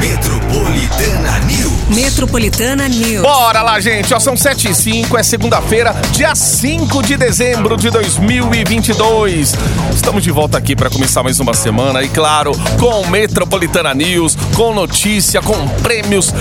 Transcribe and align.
Metropolitana 0.00 1.38
News. 1.40 1.70
Metropolitana 1.90 2.88
News. 2.88 3.20
Bora 3.20 3.60
lá, 3.60 3.78
gente. 3.80 4.14
Ó, 4.14 4.18
são 4.18 4.34
7 4.34 4.70
e 4.70 4.74
5, 4.74 5.18
é 5.18 5.22
segunda-feira, 5.22 5.94
dia 6.12 6.34
5 6.34 7.02
de 7.02 7.18
dezembro 7.18 7.76
de 7.76 7.90
2022. 7.90 9.54
Estamos 9.94 10.22
de 10.22 10.30
volta 10.30 10.56
aqui 10.56 10.74
para 10.74 10.88
começar 10.88 11.22
mais 11.22 11.38
uma 11.38 11.52
semana 11.52 12.02
e, 12.02 12.08
claro, 12.08 12.52
com 12.78 13.06
Metropolitana 13.08 13.92
News, 13.92 14.38
com 14.56 14.72
notícia, 14.72 15.42
com 15.42 15.68
prêmios. 15.82 16.32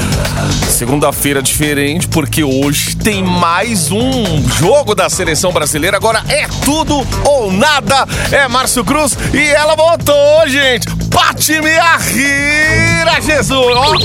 Segunda-feira 0.70 1.42
diferente, 1.42 2.08
porque 2.08 2.44
hoje 2.44 2.96
tem 2.96 3.22
mais 3.22 3.92
um 3.92 4.24
jogo 4.58 4.96
da 4.96 5.10
seleção 5.10 5.52
brasileira. 5.52 5.98
Agora 5.98 6.24
é 6.30 6.48
tudo 6.64 7.06
ou 7.26 7.52
nada. 7.52 8.08
É 8.32 8.48
Márcio 8.48 8.86
Cruz 8.86 9.18
e 9.34 9.50
ela 9.50 9.76
voltou, 9.76 10.48
gente. 10.48 10.88
Bate-me 11.10 11.78
a 11.78 11.98
rir, 11.98 13.22
Jesus! 13.26 13.49
Ó. 13.52 13.96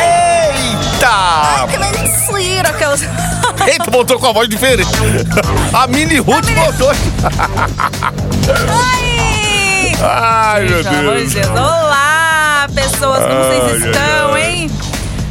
Eita! 0.00 1.66
Que 1.70 1.78
mentira, 1.78 2.68
aquelas. 2.68 3.02
Eita, 3.02 3.90
voltou 3.90 4.18
com 4.18 4.26
a 4.26 4.32
voz 4.32 4.48
diferente. 4.48 4.90
A 5.72 5.86
Mini 5.86 6.18
Ruth 6.18 6.50
voltou. 6.50 6.90
Ai! 8.68 9.92
Ai, 10.02 10.64
meu 10.66 10.82
Deus. 10.82 11.32
Deus. 11.32 11.46
Olá, 11.48 12.68
pessoas, 12.74 13.20
como 13.20 13.34
Ai, 13.34 13.60
vocês 13.60 13.84
estão, 13.84 14.34
ai, 14.34 14.42
hein? 14.42 14.70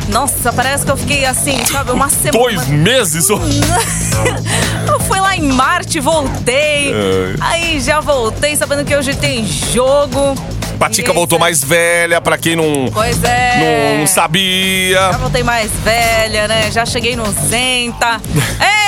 Nossa, 0.10 0.52
parece 0.52 0.86
que 0.86 0.92
eu 0.92 0.98
fiquei 0.98 1.26
assim, 1.26 1.64
sabe, 1.66 1.92
uma 1.92 2.10
semana. 2.10 2.32
Dois 2.32 2.68
meses? 2.68 3.28
Eu 4.88 5.00
fui 5.02 5.20
lá 5.20 5.36
em 5.36 5.42
Marte, 5.44 6.00
voltei. 6.00 6.94
Aí 7.40 7.80
já 7.80 8.00
voltei 8.00 8.56
sabendo 8.56 8.84
que 8.84 8.96
hoje 8.96 9.16
tem 9.16 9.46
jogo. 9.46 10.34
Patica 10.80 11.12
voltou 11.12 11.38
mais 11.38 11.62
velha, 11.64 12.22
pra 12.22 12.38
quem 12.38 12.56
não, 12.56 12.90
Pois 12.94 13.22
é. 13.24 13.98
não 14.00 14.08
sabia. 14.08 14.96
Já 15.12 15.18
voltei 15.18 15.44
mais 15.44 15.70
velha, 15.84 16.48
né? 16.48 16.72
Já 16.72 16.86
cheguei 16.86 17.16
no 17.18 17.26
Zenta. 17.50 18.22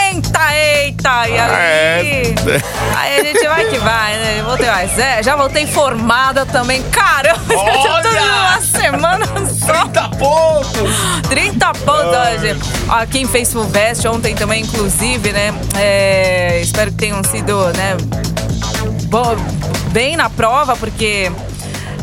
Eita, 0.10 0.56
eita! 0.56 1.28
E 1.28 1.38
aí? 1.38 1.42
É. 1.42 2.34
Aí 2.96 3.20
a 3.20 3.24
gente 3.26 3.46
vai 3.48 3.66
que 3.66 3.78
vai, 3.78 4.14
né? 4.18 4.42
Voltei 4.46 4.68
mais 4.70 4.92
velha. 4.94 5.22
Já 5.22 5.36
voltei 5.36 5.68
formada 5.68 6.46
também. 6.46 6.82
Caramba, 6.84 7.40
já 7.84 8.02
tô 8.02 8.08
Olha! 8.10 8.22
uma 8.22 8.62
semana 8.62 9.26
só. 9.48 9.82
30 9.84 10.10
pontos! 10.18 11.28
30 11.30 11.72
pontos 11.74 12.18
hoje. 12.42 12.58
Ó, 12.90 13.06
quem 13.06 13.26
fez 13.28 13.52
Fulvestre 13.52 14.08
ontem 14.08 14.34
também, 14.34 14.62
inclusive, 14.64 15.32
né? 15.34 15.54
É, 15.78 16.60
espero 16.62 16.90
que 16.92 16.98
tenham 16.98 17.22
sido, 17.24 17.66
né? 17.74 17.98
bo- 19.10 19.36
bem 19.92 20.16
na 20.16 20.30
prova, 20.30 20.76
porque 20.78 21.30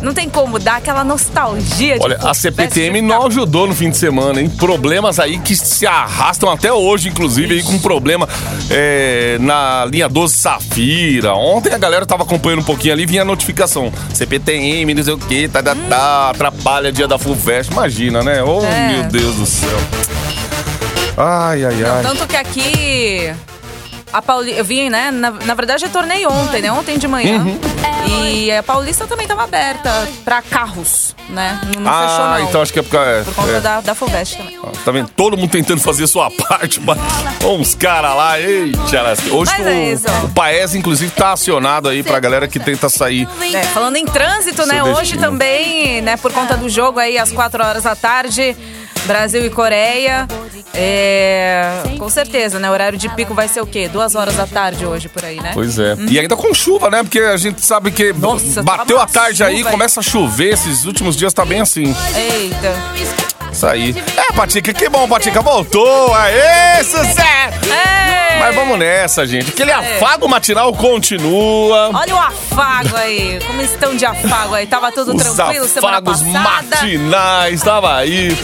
não 0.03 0.15
tem 0.15 0.29
como 0.29 0.59
dar 0.59 0.77
aquela 0.77 1.03
nostalgia 1.05 1.99
de 1.99 2.05
Olha, 2.05 2.17
a 2.17 2.21
Fulvestre 2.35 2.53
CPTM 2.53 3.03
não 3.03 3.27
ajudou 3.27 3.67
no 3.67 3.75
fim 3.75 3.91
de 3.91 3.97
semana, 3.97 4.41
hein? 4.41 4.49
Problemas 4.49 5.19
aí 5.19 5.39
que 5.39 5.57
se 5.57 5.87
arrastam 5.87 6.51
até 6.51 6.73
hoje, 6.73 7.09
inclusive, 7.09 7.55
aí 7.55 7.63
com 7.63 7.79
problema 7.79 8.29
é, 8.71 9.37
na 9.41 9.85
linha 9.87 10.09
12 10.09 10.35
Safira. 10.35 11.35
Ontem 11.35 11.73
a 11.73 11.79
galera 11.79 12.05
tava 12.07 12.23
acompanhando 12.23 12.61
um 12.61 12.65
pouquinho 12.65 12.95
ali, 12.95 13.07
vinha 13.07 13.23
a 13.23 13.25
notificação. 13.25 13.93
CPTM, 14.13 14.95
não 14.95 15.03
sei 15.03 15.13
o 15.15 15.19
que, 15.19 15.49
tá, 15.49 15.63
tá, 15.63 15.75
tá, 15.89 16.31
atrapalha 16.31 16.93
dia 16.93 17.09
da 17.09 17.19
Full 17.19 17.37
Fest. 17.37 17.71
Imagina, 17.73 18.23
né? 18.23 18.43
Oh, 18.43 18.59
Hum. 18.59 18.65
É. 18.67 18.93
meu 18.93 19.05
Deus 19.05 19.35
do 19.37 19.47
céu. 19.47 19.79
Ai, 21.17 21.65
ai, 21.65 21.85
ai. 21.85 22.03
Tanto 22.03 22.27
que 22.27 22.37
aqui. 22.37 23.33
A 24.13 24.23
Pauli... 24.23 24.57
Eu 24.57 24.65
vim, 24.65 24.89
né? 24.89 25.11
Na, 25.11 25.31
na 25.31 25.55
verdade, 25.55 25.85
eu 25.85 25.91
tornei 25.91 26.27
ontem, 26.27 26.63
né? 26.63 26.73
Ontem 26.73 26.97
de 26.99 27.07
manhã. 27.09 27.39
Uhum. 27.43 27.59
E 28.11 28.51
a 28.51 28.63
Paulista 28.63 29.07
também 29.07 29.27
tava 29.27 29.45
aberta 29.45 30.09
pra 30.25 30.41
carros, 30.43 31.15
né? 31.29 31.61
Não, 31.75 31.83
não 31.83 31.93
fechou, 31.93 32.25
ah, 32.25 32.37
não. 32.39 32.49
então 32.49 32.63
acho 32.63 32.73
que 32.73 32.79
é 32.79 32.83
por 32.83 32.91
causa. 32.91 33.25
Por 33.25 33.35
conta 33.35 33.51
é. 33.53 33.61
da, 33.61 33.81
da 33.81 33.95
Fulvestre 33.95 34.39
também. 34.39 34.59
Tá 34.85 34.91
vendo? 34.93 35.11
Todo 35.11 35.37
mundo 35.37 35.51
tentando 35.51 35.81
fazer 35.81 36.05
a 36.05 36.07
sua 36.07 36.31
parte. 36.49 36.81
mas- 36.81 36.99
uns 37.45 37.75
caras 37.75 38.15
lá, 38.17 38.41
eita. 38.41 38.79
Hoje 39.33 39.53
Mas 39.57 39.67
o, 39.67 39.69
é 39.69 39.93
isso. 39.93 40.07
o 40.25 40.29
Paes, 40.31 40.75
inclusive, 40.75 41.11
tá 41.13 41.33
acionado 41.33 41.89
aí 41.89 42.03
pra 42.03 42.19
galera 42.21 42.49
que 42.49 42.59
tenta 42.59 42.89
sair. 42.89 43.29
É, 43.55 43.63
falando 43.65 43.97
em 43.97 44.05
trânsito, 44.07 44.67
né? 44.67 44.83
Hoje 44.83 45.01
destino. 45.13 45.23
também, 45.23 46.01
né? 46.01 46.17
Por 46.17 46.33
conta 46.33 46.57
do 46.57 46.69
jogo 46.69 46.99
aí, 46.99 47.19
às 47.19 47.31
4 47.33 47.65
horas 47.65 47.83
da 47.85 47.95
tarde, 47.97 48.57
Brasil 49.07 49.45
e 49.45 49.51
Coreia. 49.51 50.27
É, 50.75 51.83
com 51.99 52.09
certeza, 52.09 52.59
né? 52.59 52.69
O 52.71 52.73
horário 52.73 52.97
de 52.99 53.09
pico 53.09 53.35
vai 53.35 53.49
ser 53.49 53.61
o 53.61 53.67
quê? 53.67 53.89
Duas 53.89 54.15
horas 54.15 54.37
da 54.37 54.47
tarde 54.47 54.87
hoje, 54.87 55.09
por 55.09 55.25
aí, 55.25 55.41
né? 55.41 55.51
Pois 55.55 55.79
é. 55.79 55.97
E 56.09 56.19
ainda 56.19 56.37
com 56.37 56.55
chuva, 56.55 56.91
né? 56.91 57.03
Porque 57.03 57.19
a 57.19 57.37
gente 57.37 57.65
sabe 57.65 57.91
que 57.91 58.13
Nossa, 58.13 58.63
bateu 58.63 58.97
tá 58.99 59.03
a 59.03 59.07
tarde 59.07 59.43
aí, 59.43 59.59
chuva, 59.59 59.71
começa 59.71 60.01
a 60.01 60.03
chover. 60.03 60.53
Esses 60.53 60.85
últimos 60.85 61.17
dias 61.17 61.33
tá 61.33 61.45
bem 61.45 61.61
assim. 61.61 61.95
Eita. 62.15 62.75
Isso 63.53 63.67
aí. 63.67 63.95
É, 64.17 64.33
Patica, 64.33 64.73
que 64.73 64.89
bom, 64.89 65.09
Patica. 65.09 65.41
Voltou. 65.41 66.15
Aê, 66.15 66.85
sucesso! 66.85 67.19
Ei! 67.65 68.39
Mas 68.39 68.55
vamos 68.55 68.79
nessa, 68.79 69.27
gente. 69.27 69.49
Aquele 69.51 69.73
afago 69.73 70.29
matinal 70.29 70.73
continua. 70.73 71.91
Olha 71.93 72.15
o 72.15 72.19
afago 72.19 72.95
aí. 72.97 73.41
Como 73.47 73.61
estão 73.61 73.97
de 73.97 74.07
afago 74.07 74.55
aí? 74.55 74.67
Tava 74.67 74.93
tudo 74.93 75.15
Os 75.17 75.23
tranquilo 75.23 75.67
semana 75.67 75.99
afagos 75.99 76.23
passada? 76.23 76.39
matinais, 76.39 77.63
tava 77.63 77.97
aí. 77.97 78.37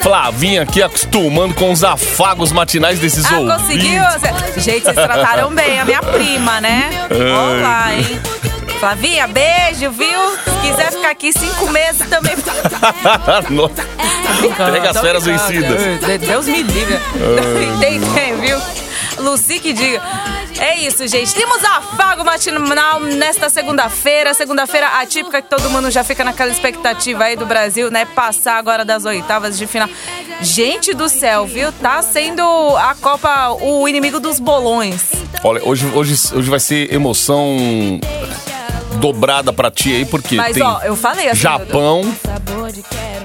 Flavinha 0.00 0.62
aqui 0.62 0.82
acostumando 0.82 1.54
com 1.54 1.72
os 1.72 1.82
afagos 1.82 2.52
matinais 2.52 2.98
desses 2.98 3.24
Ah, 3.30 3.38
ouvintes. 3.38 3.62
conseguiu? 3.62 4.02
Gente, 4.58 4.82
vocês 4.84 4.94
trataram 4.96 5.50
bem 5.54 5.80
a 5.80 5.84
minha 5.84 6.02
prima, 6.02 6.60
né? 6.60 6.90
Olá, 7.10 7.94
hein? 7.94 8.20
Flavinha, 8.78 9.26
beijo, 9.26 9.90
viu? 9.92 10.20
Se 10.44 10.68
quiser 10.70 10.92
ficar 10.92 11.10
aqui 11.10 11.32
cinco 11.32 11.70
meses 11.70 12.06
também. 12.08 12.34
Nossa. 13.50 13.74
Pega 14.70 14.90
as 14.90 14.98
feras 15.00 15.24
vencidas. 15.24 15.80
Deus 16.20 16.46
me 16.46 16.62
livre. 16.62 16.98
Tem 17.80 18.00
quem, 18.00 18.36
viu? 18.40 18.58
Lucy 19.18 19.58
que 19.58 19.72
diga. 19.72 20.02
É 20.58 20.78
isso, 20.78 21.06
gente. 21.06 21.34
Temos 21.34 21.62
afago 21.64 22.24
matinal 22.24 23.00
nesta 23.00 23.48
segunda-feira. 23.48 24.32
Segunda-feira 24.34 25.00
atípica 25.00 25.42
que 25.42 25.48
todo 25.48 25.68
mundo 25.70 25.90
já 25.90 26.04
fica 26.04 26.24
naquela 26.24 26.50
expectativa 26.50 27.24
aí 27.24 27.36
do 27.36 27.44
Brasil, 27.46 27.90
né? 27.90 28.04
Passar 28.04 28.56
agora 28.56 28.84
das 28.84 29.04
oitavas 29.04 29.58
de 29.58 29.66
final. 29.66 29.88
Gente 30.40 30.94
do 30.94 31.08
céu, 31.08 31.46
viu? 31.46 31.72
Tá 31.72 32.02
sendo 32.02 32.42
a 32.76 32.94
Copa 32.94 33.50
o 33.60 33.88
inimigo 33.88 34.20
dos 34.20 34.38
bolões. 34.38 35.12
Olha, 35.42 35.62
hoje, 35.64 35.86
hoje, 35.86 36.14
hoje 36.34 36.50
vai 36.50 36.60
ser 36.60 36.92
emoção 36.92 37.56
dobrada 38.98 39.52
pra 39.52 39.70
ti 39.70 39.92
aí, 39.92 40.04
porque 40.04 40.36
Mas, 40.36 40.54
tem 40.54 40.62
ó, 40.62 40.80
eu 40.82 40.96
falei 40.96 41.28
assim. 41.28 41.40
Japão, 41.40 42.02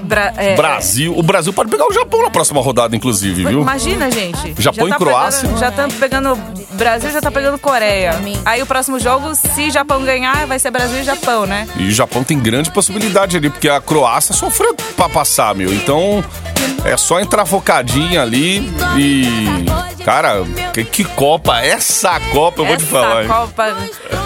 Bra- 0.02 0.32
é, 0.36 0.56
Brasil. 0.56 1.16
O 1.16 1.22
Brasil 1.22 1.52
pode 1.52 1.70
pegar 1.70 1.86
o 1.86 1.92
Japão 1.92 2.22
na 2.22 2.30
próxima 2.30 2.60
rodada, 2.60 2.96
inclusive, 2.96 3.44
viu? 3.44 3.60
Imagina, 3.60 4.10
gente. 4.10 4.54
Japão 4.58 4.88
Já 4.88 4.94
e 4.94 4.98
Croácia. 4.98 5.42
Pegando, 5.42 5.60
já 5.60 5.68
estamos 5.68 5.94
pegando. 5.96 6.38
Brasil 6.72 7.10
já 7.12 7.20
tá 7.20 7.30
pegando 7.30 7.58
Coreia. 7.58 8.18
Aí 8.44 8.62
o 8.62 8.66
próximo 8.66 8.98
jogo, 8.98 9.34
se 9.34 9.70
Japão 9.70 10.02
ganhar, 10.02 10.46
vai 10.46 10.58
ser 10.58 10.70
Brasil 10.70 11.00
e 11.00 11.04
Japão, 11.04 11.46
né? 11.46 11.68
E 11.76 11.88
o 11.88 11.92
Japão 11.92 12.24
tem 12.24 12.38
grande 12.38 12.70
possibilidade 12.70 13.36
ali, 13.36 13.50
porque 13.50 13.68
a 13.68 13.80
Croácia 13.80 14.34
sofreu 14.34 14.74
pra 14.96 15.08
passar, 15.08 15.54
meu. 15.54 15.72
Então, 15.72 16.24
é 16.84 16.96
só 16.96 17.20
entrar 17.20 17.44
focadinha 17.46 18.22
ali 18.22 18.70
e. 18.96 19.26
Cara, 20.04 20.42
que, 20.72 20.82
que 20.84 21.04
Copa? 21.04 21.60
Essa 21.60 22.18
Copa 22.32 22.62
eu 22.62 22.66
vou 22.66 22.76
te 22.76 22.82
Essa 22.84 22.90
falar. 22.92 23.22
hein? 23.22 23.28
Copa. 23.28 23.76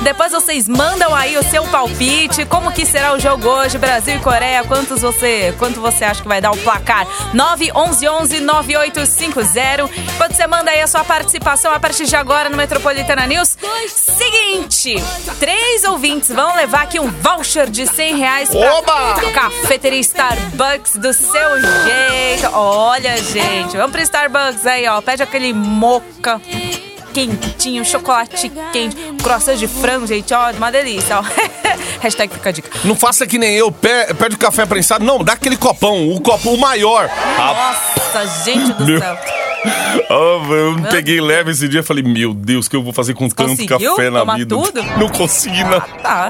Depois 0.04 0.32
vocês 0.32 0.68
mandam 0.68 1.14
aí 1.14 1.38
o 1.38 1.42
seu 1.42 1.64
palpite. 1.64 2.44
Como 2.44 2.70
que 2.70 2.84
será 2.84 3.14
o 3.14 3.18
jogo 3.18 3.48
hoje, 3.48 3.78
Brasil 3.78 4.16
e 4.16 4.18
Coreia? 4.18 4.62
Quantos 4.62 5.00
você, 5.00 5.54
quanto 5.58 5.80
você 5.80 6.04
acha 6.04 6.20
que 6.20 6.28
vai 6.28 6.42
dar 6.42 6.50
o 6.50 6.58
placar? 6.58 7.06
911 7.32 8.40
9850. 8.40 9.88
Quando 10.18 10.34
você 10.34 10.46
manda 10.46 10.70
aí 10.70 10.82
a 10.82 10.86
sua 10.86 11.02
participação 11.04 11.72
a 11.72 11.80
partir 11.80 12.04
de 12.04 12.14
agora 12.14 12.50
no 12.50 12.56
Metropolitana 12.56 13.26
News. 13.26 13.56
Seguinte, 13.88 14.94
três 15.40 15.84
ouvintes 15.84 16.28
vão 16.28 16.54
levar 16.54 16.82
aqui 16.82 17.00
um 17.00 17.10
voucher 17.10 17.70
de 17.70 17.86
100 17.86 18.16
reais 18.16 18.50
pra 18.50 18.74
Oba! 18.74 19.14
cafeteria 19.32 20.00
Starbucks 20.00 20.96
do 20.96 21.14
seu 21.14 21.60
jeito. 21.60 22.50
Olha, 22.52 23.16
gente, 23.22 23.74
vamos 23.74 23.92
pro 23.92 24.02
Starbucks 24.02 24.66
aí, 24.66 24.86
ó. 24.86 25.00
Pede 25.00 25.22
aquele 25.22 25.54
moca 25.54 26.38
quentinho, 27.14 27.84
chocolate 27.84 28.50
quente, 28.72 28.96
croissant 29.22 29.54
de 29.56 29.68
frango, 29.68 30.06
gente, 30.06 30.34
ó, 30.34 30.50
uma 30.50 30.70
delícia, 30.72 31.18
ó. 31.20 31.22
Hashtag 32.02 32.34
fica 32.34 32.48
a 32.48 32.52
dica. 32.52 32.70
Não 32.84 32.94
faça 32.96 33.26
que 33.26 33.38
nem 33.38 33.54
eu, 33.54 33.70
pe- 33.72 34.12
pede 34.18 34.34
o 34.34 34.38
café 34.38 34.66
prensado. 34.66 35.04
Não, 35.04 35.22
dá 35.22 35.32
aquele 35.34 35.56
copão, 35.56 36.10
o 36.10 36.20
copo 36.20 36.56
maior. 36.58 37.08
Ah, 37.38 37.74
Nossa, 38.14 38.44
gente 38.44 38.72
do 38.74 38.84
Meu- 38.84 38.98
céu. 39.00 39.16
ah, 40.10 40.52
eu 40.52 40.72
me 40.74 40.82
peguei 40.90 41.20
leve 41.20 41.52
esse 41.52 41.66
dia 41.68 41.82
falei, 41.82 42.02
meu 42.02 42.34
Deus, 42.34 42.66
o 42.66 42.70
que 42.70 42.76
eu 42.76 42.82
vou 42.82 42.92
fazer 42.92 43.14
com 43.14 43.28
tanto 43.30 43.50
Conseguiu 43.50 43.94
café 43.96 44.10
na 44.10 44.24
vida? 44.34 44.54
tudo? 44.54 44.82
Não 44.98 45.08
consegui, 45.08 45.64
não. 45.64 45.80
Tá. 45.80 46.28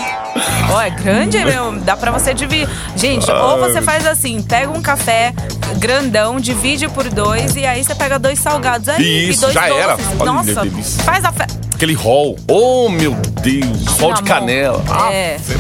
Ó, 0.73 0.81
é 0.81 0.91
grande, 0.91 1.39
meu. 1.45 1.73
Dá 1.81 1.97
pra 1.97 2.13
você 2.13 2.33
dividir. 2.33 2.69
Gente, 2.97 3.29
ou 3.31 3.59
você 3.59 3.83
faz 3.83 4.07
assim: 4.07 4.41
pega 4.43 4.71
um 4.71 4.81
café 4.81 5.33
grandão, 5.75 6.41
divide 6.41 6.89
por 6.89 7.09
dois 7.09 7.57
e 7.57 7.65
aí 7.67 7.83
você 7.85 7.95
pega 7.95 8.19
dois 8.19 8.39
salgados 8.39 8.89
aí. 8.89 9.31
Isso, 9.31 9.39
e 9.39 9.41
dois 9.43 9.53
já 9.55 9.69
doces. 9.69 9.83
era. 9.83 9.97
Olha, 10.19 10.33
Nossa, 10.33 10.61
delícia. 10.63 11.05
faz 11.05 11.25
a 11.25 11.33
fe... 11.33 11.45
Aquele 11.75 11.95
rol. 11.95 12.39
Oh, 12.49 12.89
meu 12.89 13.13
Deus. 13.43 13.87
Rol 14.01 14.15
de 14.15 14.23
canela. 14.23 14.83
É. 15.13 15.35
Ave. 15.37 15.55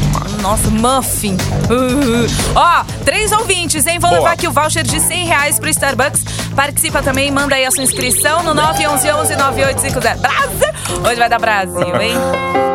Nossa, 0.44 0.69
muffin. 0.69 1.38
Uh. 1.70 2.26
Ó, 2.55 2.85
três 3.02 3.32
ouvintes, 3.32 3.87
hein? 3.87 3.99
Vou 3.99 4.11
Boa. 4.11 4.20
levar 4.20 4.32
aqui 4.35 4.46
o 4.46 4.52
voucher 4.52 4.82
de 4.82 5.00
100 5.00 5.25
reais 5.25 5.58
pro 5.58 5.70
Starbucks. 5.70 6.23
Participa 6.55 7.02
também, 7.02 7.31
manda 7.31 7.55
aí 7.55 7.64
a 7.64 7.70
sua 7.70 7.82
inscrição 7.82 8.43
no 8.43 8.55
911-9850. 8.55 10.19
Brasil! 10.19 11.00
Hoje 11.02 11.14
vai 11.14 11.31
dar 11.31 11.38
Brasil, 11.38 11.81
hein? 11.99 12.12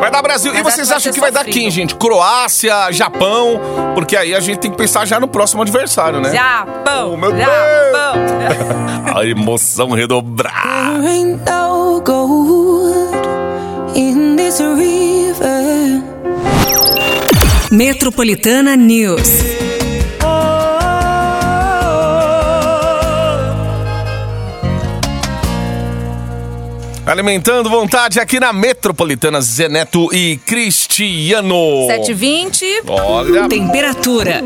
Vai 0.00 0.10
dar 0.10 0.20
Brasil. 0.20 0.52
E 0.52 0.64
Mas 0.64 0.74
vocês 0.74 0.88
vai 0.88 0.96
acham 0.96 1.12
que 1.12 1.20
vai 1.20 1.30
dar 1.30 1.44
quem, 1.44 1.70
gente? 1.70 1.94
Croácia, 1.94 2.90
Japão? 2.90 3.60
Porque 3.94 4.16
aí 4.16 4.34
a 4.34 4.40
gente 4.40 4.58
tem 4.58 4.72
que 4.72 4.76
pensar 4.76 5.06
já 5.06 5.20
no 5.20 5.28
próximo 5.28 5.62
adversário, 5.62 6.20
né? 6.20 6.32
Japão! 6.32 7.12
Oh, 7.12 7.16
meu 7.16 7.30
Japão! 7.30 9.14
A 9.16 9.24
emoção 9.24 9.90
redobrada. 9.92 11.08
in 13.94 14.34
this 14.36 14.58
river. 14.58 16.09
Metropolitana 17.70 18.76
News. 18.76 19.20
Alimentando 27.06 27.70
vontade 27.70 28.18
aqui 28.18 28.40
na 28.40 28.52
Metropolitana 28.52 29.40
Zeneto 29.40 30.12
e 30.12 30.36
Cristiano. 30.38 31.86
720. 31.86 32.82
Olha, 32.88 33.48
Temperatura. 33.48 34.42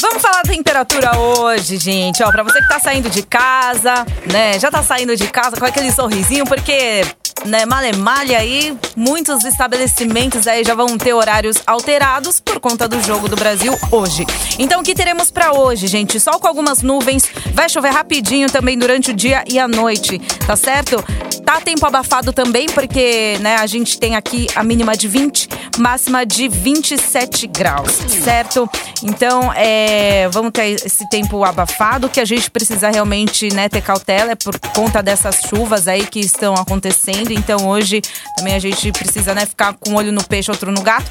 Vamos 0.00 0.22
falar 0.22 0.42
da 0.42 0.52
temperatura 0.52 1.18
hoje, 1.18 1.78
gente. 1.78 2.22
Ó, 2.22 2.30
pra 2.30 2.42
você 2.42 2.60
que 2.60 2.68
tá 2.68 2.78
saindo 2.78 3.08
de 3.08 3.22
casa, 3.22 4.06
né? 4.30 4.58
Já 4.58 4.70
tá 4.70 4.82
saindo 4.82 5.16
de 5.16 5.26
casa 5.26 5.56
com 5.56 5.64
aquele 5.64 5.90
sorrisinho, 5.90 6.44
porque, 6.44 7.02
né, 7.46 7.64
malemalha 7.64 8.38
aí, 8.38 8.76
muitos 8.96 9.44
estabelecimentos 9.44 10.46
aí 10.46 10.64
já 10.64 10.74
vão 10.74 10.98
ter 10.98 11.12
horários 11.12 11.56
alterados 11.66 12.40
por 12.40 12.60
conta 12.60 12.88
do 12.88 13.00
jogo 13.02 13.28
do 13.28 13.36
Brasil 13.36 13.76
hoje. 13.90 14.26
Então, 14.58 14.80
o 14.80 14.84
que 14.84 14.94
teremos 14.94 15.30
pra 15.30 15.52
hoje, 15.52 15.86
gente? 15.86 16.18
Sol 16.18 16.38
com 16.38 16.48
algumas 16.48 16.82
nuvens, 16.82 17.24
vai 17.52 17.68
chover 17.68 17.90
rapidinho 17.90 18.50
também 18.50 18.78
durante 18.78 19.10
o 19.10 19.14
dia 19.14 19.44
e 19.48 19.58
a 19.58 19.68
noite, 19.68 20.18
tá 20.46 20.56
certo? 20.56 21.02
Tá 21.46 21.60
tempo 21.60 21.86
abafado 21.86 22.32
também, 22.32 22.66
porque, 22.66 23.38
né, 23.40 23.54
a 23.54 23.66
gente 23.68 24.00
tem 24.00 24.16
aqui 24.16 24.48
a 24.56 24.64
mínima 24.64 24.96
de 24.96 25.06
20, 25.06 25.48
máxima 25.78 26.26
de 26.26 26.48
27 26.48 27.46
graus, 27.46 27.92
certo? 27.92 28.68
Então, 29.04 29.52
é, 29.54 30.28
vamos 30.30 30.50
ter 30.50 30.70
esse 30.84 31.08
tempo 31.08 31.44
abafado, 31.44 32.08
que 32.08 32.18
a 32.18 32.24
gente 32.24 32.50
precisa 32.50 32.90
realmente, 32.90 33.48
né, 33.54 33.68
ter 33.68 33.80
cautela, 33.80 34.32
é 34.32 34.34
por 34.34 34.58
conta 34.74 35.00
dessas 35.00 35.42
chuvas 35.48 35.86
aí 35.86 36.04
que 36.04 36.18
estão 36.18 36.52
acontecendo. 36.54 37.30
Então, 37.30 37.68
hoje 37.68 38.02
também 38.36 38.56
a 38.56 38.58
gente 38.58 38.90
precisa, 38.90 39.32
né, 39.32 39.46
ficar 39.46 39.74
com 39.74 39.92
um 39.92 39.94
olho 39.94 40.10
no 40.10 40.24
peixe, 40.24 40.50
outro 40.50 40.72
no 40.72 40.82
gato. 40.82 41.08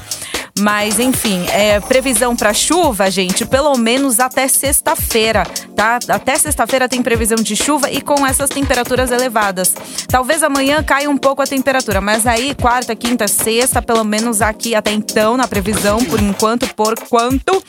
Mas, 0.58 0.98
enfim, 0.98 1.44
é, 1.50 1.80
previsão 1.80 2.34
para 2.34 2.54
chuva, 2.54 3.10
gente, 3.10 3.44
pelo 3.44 3.76
menos 3.76 4.18
até 4.18 4.48
sexta-feira, 4.48 5.42
tá? 5.74 5.98
Até 6.08 6.36
sexta-feira 6.36 6.88
tem 6.88 7.02
previsão 7.02 7.36
de 7.36 7.54
chuva 7.54 7.90
e 7.90 8.00
com 8.00 8.26
essas 8.26 8.48
temperaturas 8.48 9.10
elevadas. 9.10 9.74
Talvez 10.08 10.42
amanhã 10.42 10.82
caia 10.82 11.10
um 11.10 11.18
pouco 11.18 11.42
a 11.42 11.46
temperatura, 11.46 12.00
mas 12.00 12.26
aí, 12.26 12.54
quarta, 12.54 12.96
quinta, 12.96 13.28
sexta, 13.28 13.82
pelo 13.82 14.02
menos 14.02 14.40
aqui 14.40 14.74
até 14.74 14.92
então, 14.92 15.36
na 15.36 15.46
previsão, 15.46 16.02
por 16.04 16.20
enquanto, 16.20 16.66
por 16.74 16.98
quanto? 17.00 17.62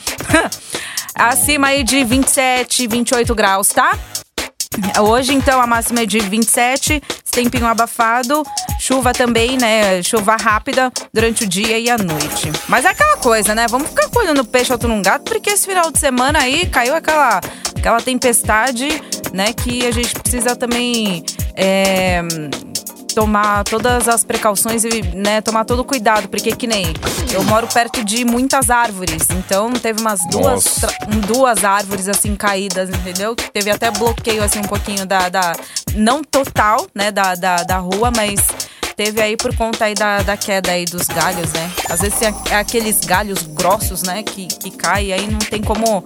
Acima 1.14 1.68
aí 1.68 1.84
de 1.84 2.04
27, 2.04 2.88
28 2.88 3.36
graus, 3.36 3.70
tá? 3.70 3.98
Hoje, 5.02 5.34
então, 5.34 5.62
a 5.62 5.68
máxima 5.68 6.02
é 6.02 6.06
de 6.06 6.20
27, 6.20 7.02
esse 7.24 7.32
tempinho 7.32 7.66
abafado, 7.66 8.44
chuva 8.80 9.14
também, 9.14 9.58
né? 9.58 10.02
Chuva 10.04 10.36
rápida 10.36 10.92
durante 11.14 11.44
o 11.44 11.48
dia 11.48 11.80
e 11.80 11.90
a 11.90 11.98
noite. 11.98 12.52
Mas 12.68 12.86
é 12.86 12.90
aquela 12.90 13.18
coisa, 13.18 13.56
né? 13.56 13.68
Vamos 13.70 13.90
ficar 13.90 14.08
olho 14.18 14.34
no 14.34 14.46
peixe, 14.46 14.72
outro 14.72 14.90
num 14.90 15.02
gato, 15.02 15.24
porque 15.24 15.52
esse 15.52 15.66
final 15.66 15.92
de 15.92 16.00
semana 16.00 16.40
aí 16.40 16.66
caiu 16.68 16.96
aquela, 16.96 17.40
aquela 17.76 18.02
tempestade, 18.02 19.02
né? 19.34 19.54
Que 19.54 19.86
a 19.86 19.92
gente 19.92 20.14
precisa 20.14 20.56
também. 20.56 21.24
é, 21.56 22.22
tomar 23.18 23.64
todas 23.64 24.08
as 24.08 24.24
precauções 24.24 24.84
e 24.84 25.02
né, 25.16 25.42
tomar 25.42 25.66
todo 25.66 25.80
o 25.80 25.84
cuidado, 25.84 26.30
porque 26.30 26.56
que 26.56 26.68
nem 26.68 26.86
eu 27.34 27.44
moro 27.46 27.66
perto 27.66 28.06
de 28.06 28.24
muitas 28.24 28.70
árvores, 28.70 29.24
então 29.32 29.72
teve 29.72 30.00
umas 30.00 30.20
duas, 30.30 30.82
duas 31.26 31.64
árvores 31.64 32.08
assim 32.08 32.36
caídas, 32.36 32.92
entendeu? 32.92 33.36
Teve 33.36 33.72
até 33.72 33.90
bloqueio 33.90 34.44
assim 34.44 34.60
um 34.60 34.68
pouquinho 34.68 35.04
da, 35.04 35.30
da 35.30 35.56
não 35.96 36.24
total, 36.24 36.86
né, 36.94 37.12
da, 37.12 37.34
da, 37.34 37.64
da 37.64 37.78
rua, 37.80 38.12
mas 38.16 38.40
teve 38.96 39.20
aí 39.20 39.36
por 39.36 39.56
conta 39.56 39.86
aí 39.86 39.96
da, 39.96 40.22
da 40.22 40.38
queda 40.38 40.74
aí 40.74 40.86
dos 40.86 41.08
galhos, 41.08 41.52
né? 41.54 41.72
Às 41.90 42.02
vezes 42.02 42.22
é 42.22 42.56
aqueles 42.56 43.00
galhos 43.00 43.48
grossos, 43.48 44.04
né, 44.04 44.22
que, 44.22 44.46
que 44.46 44.70
caem 44.70 45.12
aí 45.12 45.26
não 45.26 45.40
tem 45.40 45.64
como 45.64 46.06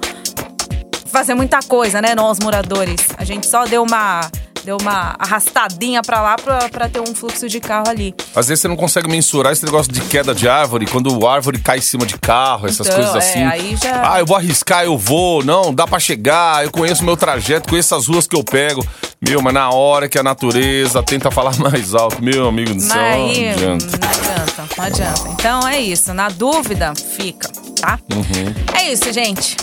fazer 1.08 1.34
muita 1.34 1.60
coisa, 1.60 2.02
né, 2.02 2.16
nós 2.16 2.40
moradores. 2.40 3.02
A 3.18 3.26
gente 3.26 3.48
só 3.48 3.66
deu 3.66 3.84
uma 3.84 4.32
deu 4.64 4.78
uma 4.82 5.16
arrastadinha 5.20 6.02
pra 6.02 6.22
lá 6.22 6.36
pra, 6.36 6.70
pra 6.70 6.90
ter 6.90 7.00
um 7.00 7.14
fluxo 7.16 7.48
de 7.50 7.60
carro 7.60 7.86
ali. 7.90 8.14
às 8.36 8.48
vezes 8.48 8.62
você 8.62 8.68
não 8.68 8.76
consegue 8.76 9.10
mensurar 9.10 9.54
esse 9.54 9.66
negócio 9.66 9.92
de 9.92 10.02
queda 10.02 10.34
de 10.36 10.48
árvore, 10.48 10.86
quando 10.86 11.26
a 11.28 11.34
árvore 11.34 11.60
cai 11.60 11.78
em 11.80 11.82
cima 11.82 12.06
de 12.06 12.18
carro, 12.18 12.68
essas 12.68 12.86
Então, 12.88 12.98
coisas 12.98 13.16
é, 13.16 13.18
assim. 13.18 13.44
aí 13.44 13.76
já- 13.82 14.14
Ah, 14.14 14.20
eu 14.20 14.26
vou 14.26 14.38
arriscar, 14.38 14.84
eu 14.84 14.98
vou. 14.98 15.44
Não, 15.44 15.74
dá 15.74 15.86
pra 15.88 16.00
chegar, 16.00 16.64
eu 16.64 16.72
conheço 16.72 17.04
meu 17.04 17.18
trajeto, 17.18 17.70
conheço 17.70 17.96
as 17.96 18.08
ruas 18.08 18.28
que 18.28 18.36
eu 18.36 18.44
pego. 18.44 18.86
Meu, 19.20 19.40
mas 19.42 19.54
na 19.54 19.70
hora 19.70 20.10
que 20.10 20.18
a 20.18 20.24
natureza 20.24 21.04
tenta 21.04 21.30
falar 21.30 21.56
mais 21.60 21.94
alto, 21.94 22.24
meu 22.24 22.48
amigo 22.48 22.74
do 22.74 22.82
céu, 22.82 22.96
não 22.98 23.30
adianta. 23.30 23.86
não 23.98 24.10
adianta, 24.10 24.68
não 24.78 24.86
adianta. 24.86 25.30
Então 25.30 25.68
é 25.68 25.80
isso, 25.80 26.14
na 26.14 26.30
dúvida, 26.30 26.94
fica, 26.96 27.48
tá? 27.80 28.00
Uhum. 28.14 28.54
É 28.80 28.92
isso, 28.92 29.12
gente. 29.14 29.56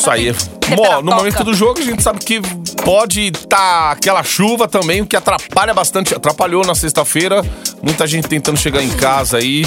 Isso 0.00 0.10
aí. 0.10 0.34
Bom, 0.74 1.02
no 1.02 1.14
momento 1.14 1.44
do 1.44 1.52
jogo 1.52 1.78
a 1.78 1.82
gente 1.82 2.02
sabe 2.02 2.20
que 2.20 2.40
pode 2.84 3.26
estar 3.28 3.90
aquela 3.92 4.22
chuva 4.22 4.66
também, 4.66 5.02
o 5.02 5.06
que 5.06 5.14
atrapalha 5.14 5.74
bastante. 5.74 6.14
Atrapalhou 6.14 6.64
na 6.64 6.74
sexta-feira. 6.74 7.44
Muita 7.82 8.06
gente 8.06 8.26
tentando 8.26 8.56
chegar 8.58 8.82
em 8.82 8.88
casa 8.88 9.36
aí 9.36 9.66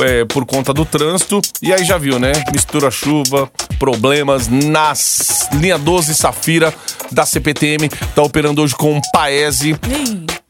é, 0.00 0.24
por 0.24 0.46
conta 0.46 0.72
do 0.72 0.84
trânsito. 0.86 1.42
E 1.60 1.72
aí 1.74 1.84
já 1.84 1.98
viu, 1.98 2.18
né? 2.18 2.32
Mistura 2.52 2.90
chuva, 2.90 3.50
problemas 3.78 4.48
nas 4.48 5.46
linha 5.52 5.76
12 5.78 6.14
Safira 6.14 6.72
da 7.12 7.26
CPTM. 7.26 7.88
Tá 8.14 8.22
operando 8.22 8.62
hoje 8.62 8.74
com 8.74 8.98
Paese. 9.12 9.76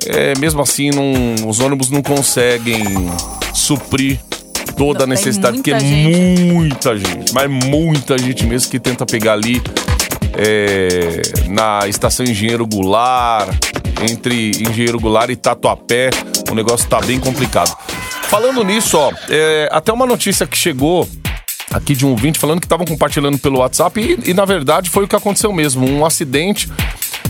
É, 0.06 0.38
mesmo 0.38 0.62
assim, 0.62 0.90
não- 0.90 1.48
os 1.48 1.58
ônibus 1.58 1.90
não 1.90 2.00
conseguem 2.02 3.10
suprir 3.52 4.20
toda 4.76 5.04
a 5.04 5.06
necessidade, 5.06 5.56
porque 5.56 5.72
é 5.72 5.80
muita 5.80 5.86
gente. 5.86 6.52
muita 6.52 6.96
gente, 6.96 7.34
mas 7.34 7.50
muita 7.50 8.18
gente 8.18 8.44
mesmo 8.44 8.70
que 8.70 8.78
tenta 8.78 9.06
pegar 9.06 9.32
ali 9.32 9.62
é, 10.36 11.22
na 11.48 11.88
estação 11.88 12.24
Engenheiro 12.24 12.66
Goulart, 12.66 13.48
entre 14.08 14.50
Engenheiro 14.50 15.00
Goulart 15.00 15.30
e 15.30 15.36
Tatuapé, 15.36 16.10
o 16.50 16.54
negócio 16.54 16.88
tá 16.88 17.00
bem 17.00 17.18
complicado. 17.18 17.76
Falando 18.28 18.62
nisso, 18.62 18.98
ó, 18.98 19.12
é, 19.28 19.68
até 19.72 19.92
uma 19.92 20.06
notícia 20.06 20.46
que 20.46 20.58
chegou 20.58 21.08
aqui 21.72 21.94
de 21.94 22.04
um 22.06 22.10
ouvinte 22.10 22.38
falando 22.38 22.60
que 22.60 22.66
estavam 22.66 22.86
compartilhando 22.86 23.38
pelo 23.38 23.58
WhatsApp 23.58 24.00
e, 24.00 24.30
e, 24.30 24.34
na 24.34 24.44
verdade 24.44 24.88
foi 24.88 25.04
o 25.04 25.08
que 25.08 25.16
aconteceu 25.16 25.52
mesmo, 25.52 25.86
um 25.86 26.04
acidente 26.06 26.70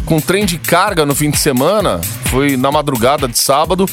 com 0.05 0.21
trem 0.21 0.45
de 0.45 0.59
carga 0.59 1.05
no 1.05 1.15
fim 1.15 1.31
de 1.31 1.39
semana, 1.39 2.01
foi 2.27 2.57
na 2.57 2.71
madrugada 2.71 3.27
de 3.27 3.39
sábado, 3.39 3.87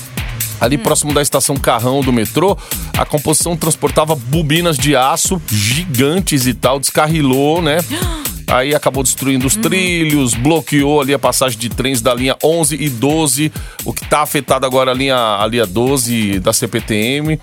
ali 0.63 0.77
próximo 0.77 1.13
da 1.13 1.21
estação 1.21 1.57
Carrão 1.57 1.99
do 1.99 2.13
metrô, 2.13 2.57
a 2.97 3.05
composição 3.05 3.57
transportava 3.57 4.15
bobinas 4.15 4.77
de 4.77 4.95
aço 4.95 5.41
gigantes 5.51 6.47
e 6.47 6.53
tal, 6.53 6.79
descarrilou, 6.79 7.61
né? 7.61 7.79
Aí 8.47 8.73
acabou 8.73 9.03
destruindo 9.03 9.47
os 9.47 9.55
trilhos, 9.55 10.33
bloqueou 10.33 11.01
ali 11.01 11.13
a 11.13 11.19
passagem 11.19 11.57
de 11.57 11.69
trens 11.69 12.01
da 12.01 12.13
linha 12.13 12.37
11 12.43 12.75
e 12.75 12.89
12, 12.89 13.51
o 13.83 13.91
que 13.91 14.03
está 14.03 14.21
afetado 14.21 14.65
agora 14.65 14.91
a 14.91 14.93
linha, 14.93 15.17
a 15.17 15.47
linha 15.47 15.65
12 15.65 16.39
da 16.39 16.53
CPTM. 16.53 17.39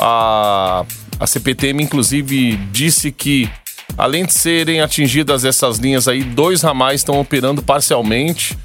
A, 0.00 0.84
a 1.20 1.26
CPTM, 1.26 1.82
inclusive, 1.82 2.56
disse 2.72 3.12
que, 3.12 3.50
além 3.98 4.24
de 4.24 4.32
serem 4.32 4.80
atingidas 4.80 5.44
essas 5.44 5.78
linhas 5.78 6.08
aí, 6.08 6.22
dois 6.22 6.62
ramais 6.62 7.00
estão 7.00 7.20
operando 7.20 7.60
parcialmente. 7.60 8.56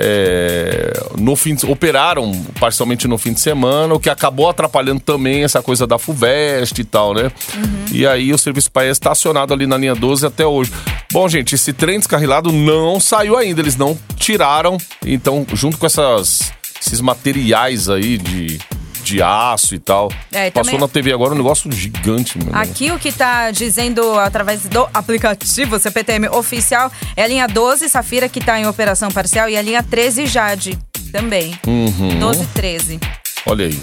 É, 0.00 0.92
no 1.18 1.34
fim 1.34 1.56
de- 1.56 1.66
operaram 1.66 2.30
parcialmente 2.60 3.08
no 3.08 3.18
fim 3.18 3.32
de 3.32 3.40
semana, 3.40 3.92
o 3.94 3.98
que 4.00 4.08
acabou 4.08 4.48
atrapalhando 4.48 5.00
também 5.00 5.42
essa 5.42 5.60
coisa 5.60 5.86
da 5.88 5.98
FUVEST 5.98 6.78
e 6.78 6.84
tal, 6.84 7.12
né? 7.14 7.32
E 7.92 8.06
aí 8.06 8.32
o 8.32 8.38
serviço 8.38 8.70
Paes 8.70 8.92
está 8.92 9.10
acionado 9.10 9.52
ali 9.52 9.66
na 9.66 9.76
linha 9.76 9.94
12 9.96 10.24
até 10.24 10.46
hoje. 10.46 10.72
Bom, 11.12 11.28
gente, 11.28 11.56
esse 11.56 11.72
trem 11.72 11.98
descarrilado 11.98 12.52
não 12.52 13.00
saiu 13.00 13.36
ainda, 13.36 13.60
eles 13.60 13.76
não 13.76 13.98
tiraram. 14.16 14.78
Então, 15.04 15.44
junto 15.54 15.76
com 15.78 15.86
essas, 15.86 16.52
esses 16.80 17.00
materiais 17.00 17.88
aí 17.88 18.18
de, 18.18 18.58
de 19.08 19.22
aço 19.22 19.74
e 19.74 19.78
tal, 19.78 20.12
É, 20.32 20.46
e 20.46 20.50
passou 20.50 20.72
também- 20.72 20.80
na 20.80 20.88
TV 20.88 21.12
agora 21.12 21.34
um 21.34 21.36
negócio 21.36 21.70
gigante, 21.72 22.38
meu. 22.38 22.54
Aqui 22.54 22.90
o 22.90 22.98
que 22.98 23.10
tá 23.12 23.50
dizendo 23.50 24.18
através 24.18 24.62
do 24.62 24.88
aplicativo 24.92 25.78
CPTM 25.78 26.28
oficial 26.28 26.90
é 27.16 27.22
a 27.22 27.26
linha 27.26 27.46
12 27.46 27.88
Safira 27.88 28.28
que 28.28 28.40
tá 28.40 28.58
em 28.60 28.66
operação 28.66 29.10
parcial 29.10 29.48
e 29.48 29.56
a 29.56 29.62
linha 29.62 29.82
13 29.82 30.26
Jade 30.26 30.78
também. 31.12 31.58
Uhum. 31.66 32.18
12 32.18 32.42
e 32.42 32.46
13. 32.48 33.00
Olha 33.46 33.66
aí. 33.66 33.80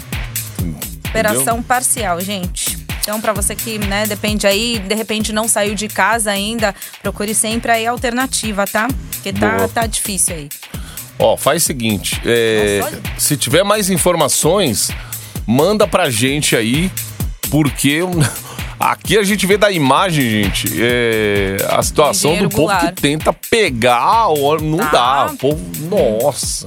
Operação 1.08 1.62
parcial, 1.62 2.20
gente. 2.20 2.84
Então, 3.00 3.20
pra 3.20 3.32
você 3.32 3.54
que, 3.54 3.78
né, 3.78 4.04
depende 4.06 4.46
aí, 4.46 4.78
de 4.80 4.94
repente 4.94 5.32
não 5.32 5.46
saiu 5.46 5.74
de 5.76 5.86
casa 5.86 6.30
ainda, 6.32 6.74
procure 7.02 7.34
sempre 7.34 7.70
aí 7.70 7.86
a 7.86 7.90
alternativa, 7.92 8.64
tá? 8.66 8.88
Porque 9.12 9.32
tá, 9.32 9.50
Boa. 9.50 9.68
tá 9.68 9.86
difícil 9.86 10.34
aí. 10.34 10.48
Ó, 11.18 11.36
faz 11.36 11.62
o 11.62 11.66
seguinte, 11.66 12.20
é, 12.26 12.80
se 13.16 13.36
tiver 13.36 13.62
mais 13.64 13.88
informações, 13.88 14.90
manda 15.46 15.86
pra 15.86 16.10
gente 16.10 16.54
aí, 16.54 16.90
porque 17.50 18.00
aqui 18.78 19.16
a 19.16 19.22
gente 19.22 19.46
vê 19.46 19.56
da 19.56 19.70
imagem, 19.70 20.28
gente, 20.44 20.68
é, 20.78 21.56
a 21.70 21.82
situação 21.82 22.36
do 22.36 22.48
povo 22.50 22.66
Goulart. 22.66 22.94
que 22.94 23.00
tenta 23.00 23.32
pegar, 23.32 24.28
ó, 24.28 24.58
não 24.60 24.76
Tá. 24.78 24.90
dá, 25.26 25.32
o 25.32 25.36
povo, 25.38 25.62
nossa. 25.88 26.66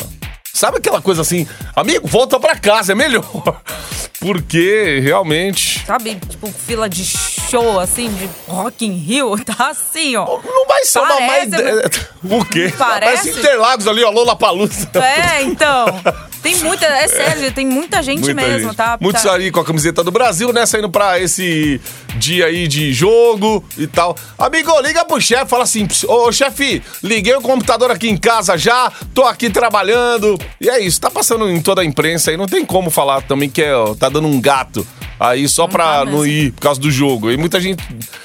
Sabe 0.51 0.77
aquela 0.79 1.01
coisa 1.01 1.21
assim, 1.21 1.47
amigo, 1.75 2.07
volta 2.07 2.39
pra 2.39 2.55
casa, 2.55 2.91
é 2.93 2.95
melhor. 2.95 3.23
Porque 4.19 4.99
realmente 5.01 5.85
Sabe, 5.85 6.15
tipo, 6.27 6.51
fila 6.51 6.89
de 6.89 7.05
show, 7.49 7.79
assim, 7.79 8.11
de 8.13 8.29
Rock 8.47 8.85
in 8.85 8.93
Rio, 8.93 9.35
tá 9.43 9.69
assim, 9.69 10.15
ó. 10.15 10.25
não 10.25 10.67
vai 10.67 10.83
ser 10.85 10.99
uma 10.99 11.07
má 11.09 11.15
Parece- 11.27 11.47
ideia. 11.47 11.89
O 12.21 12.43
quê? 12.43 12.73
Parece- 12.77 13.29
Interlagos 13.29 13.87
ali, 13.87 14.03
ó, 14.03 14.09
Lola 14.11 14.35
Palusa. 14.35 14.89
É, 14.95 15.41
então. 15.43 15.85
Tem 16.43 16.55
muita, 16.57 16.85
é 16.85 17.07
sério, 17.07 17.51
tem 17.53 17.65
muita 17.65 18.03
gente 18.03 18.21
Muita 18.25 18.41
mesmo, 18.41 18.67
gente. 18.69 18.75
tá? 18.75 18.97
Muitos 18.99 19.23
tá. 19.23 19.31
ali 19.33 19.51
com 19.51 19.59
a 19.61 19.63
camiseta 19.65 20.03
do 20.03 20.11
Brasil, 20.11 20.51
né? 20.51 20.65
Saindo 20.65 20.89
pra 20.89 21.17
esse 21.19 21.79
dia 22.17 22.45
aí 22.47 22.67
de 22.67 22.91
jogo 22.93 23.63
e 23.77 23.87
tal. 23.87 24.15
Amigo, 24.37 24.77
liga 24.81 25.03
pro 25.05 25.19
chefe, 25.21 25.45
fala 25.47 25.63
assim: 25.63 25.87
Ô 26.07 26.29
chefe, 26.31 26.81
liguei 27.01 27.35
o 27.35 27.41
computador 27.41 27.89
aqui 27.91 28.09
em 28.09 28.17
casa 28.17 28.57
já, 28.57 28.91
tô 29.13 29.23
aqui 29.23 29.49
trabalhando. 29.49 30.37
E 30.59 30.69
é 30.69 30.79
isso, 30.81 30.99
tá 30.99 31.09
passando 31.09 31.49
em 31.49 31.61
toda 31.61 31.81
a 31.81 31.85
imprensa 31.85 32.31
aí, 32.31 32.37
não 32.37 32.47
tem 32.47 32.65
como 32.65 32.89
falar 32.89 33.21
também 33.21 33.49
que 33.49 33.61
é, 33.61 33.73
ó, 33.73 33.95
tá 33.95 34.09
dando 34.09 34.27
um 34.27 34.39
gato 34.41 34.85
aí 35.19 35.47
só 35.49 35.67
pra 35.67 35.99
tá 35.99 36.05
não 36.05 36.25
ir 36.25 36.51
por 36.53 36.61
causa 36.61 36.79
do 36.79 36.89
jogo. 36.91 37.29
Muita 37.39 37.59
gente 37.59 37.83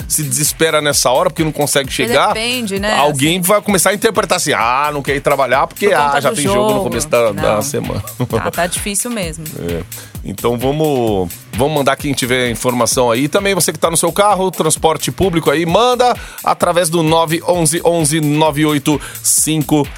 se 0.08 0.22
desespera 0.22 0.80
nessa 0.82 1.10
hora 1.10 1.30
porque 1.30 1.44
não 1.44 1.52
consegue 1.52 1.90
chegar. 1.90 2.28
Depende, 2.28 2.78
né, 2.78 2.96
Alguém 2.98 3.40
vai 3.40 3.60
começar 3.62 3.90
a 3.90 3.94
interpretar 3.94 4.36
assim: 4.36 4.52
ah, 4.52 4.90
não 4.92 5.02
quer 5.02 5.16
ir 5.16 5.20
trabalhar 5.20 5.66
porque 5.66 5.88
Por 5.88 5.96
ah, 5.96 6.20
já 6.20 6.32
tem 6.32 6.44
jogo. 6.44 6.62
no 6.62 6.68
jogo. 6.70 6.84
começo 6.84 7.08
da, 7.08 7.32
da 7.32 7.62
semana. 7.62 8.02
Tá, 8.28 8.50
tá 8.50 8.66
difícil 8.66 9.10
mesmo. 9.10 9.44
É. 9.64 9.82
Então 10.24 10.58
vamos, 10.58 11.30
vamos 11.52 11.74
mandar 11.74 11.96
quem 11.96 12.12
tiver 12.12 12.50
informação 12.50 13.10
aí. 13.10 13.28
Também 13.28 13.54
você 13.54 13.72
que 13.72 13.78
está 13.78 13.90
no 13.90 13.96
seu 13.96 14.10
carro, 14.12 14.50
transporte 14.50 15.10
público 15.12 15.50
aí, 15.50 15.64
manda 15.64 16.14
através 16.42 16.88
do 16.88 17.02
911 17.02 17.80
11 17.84 18.20
9850. 18.20 19.90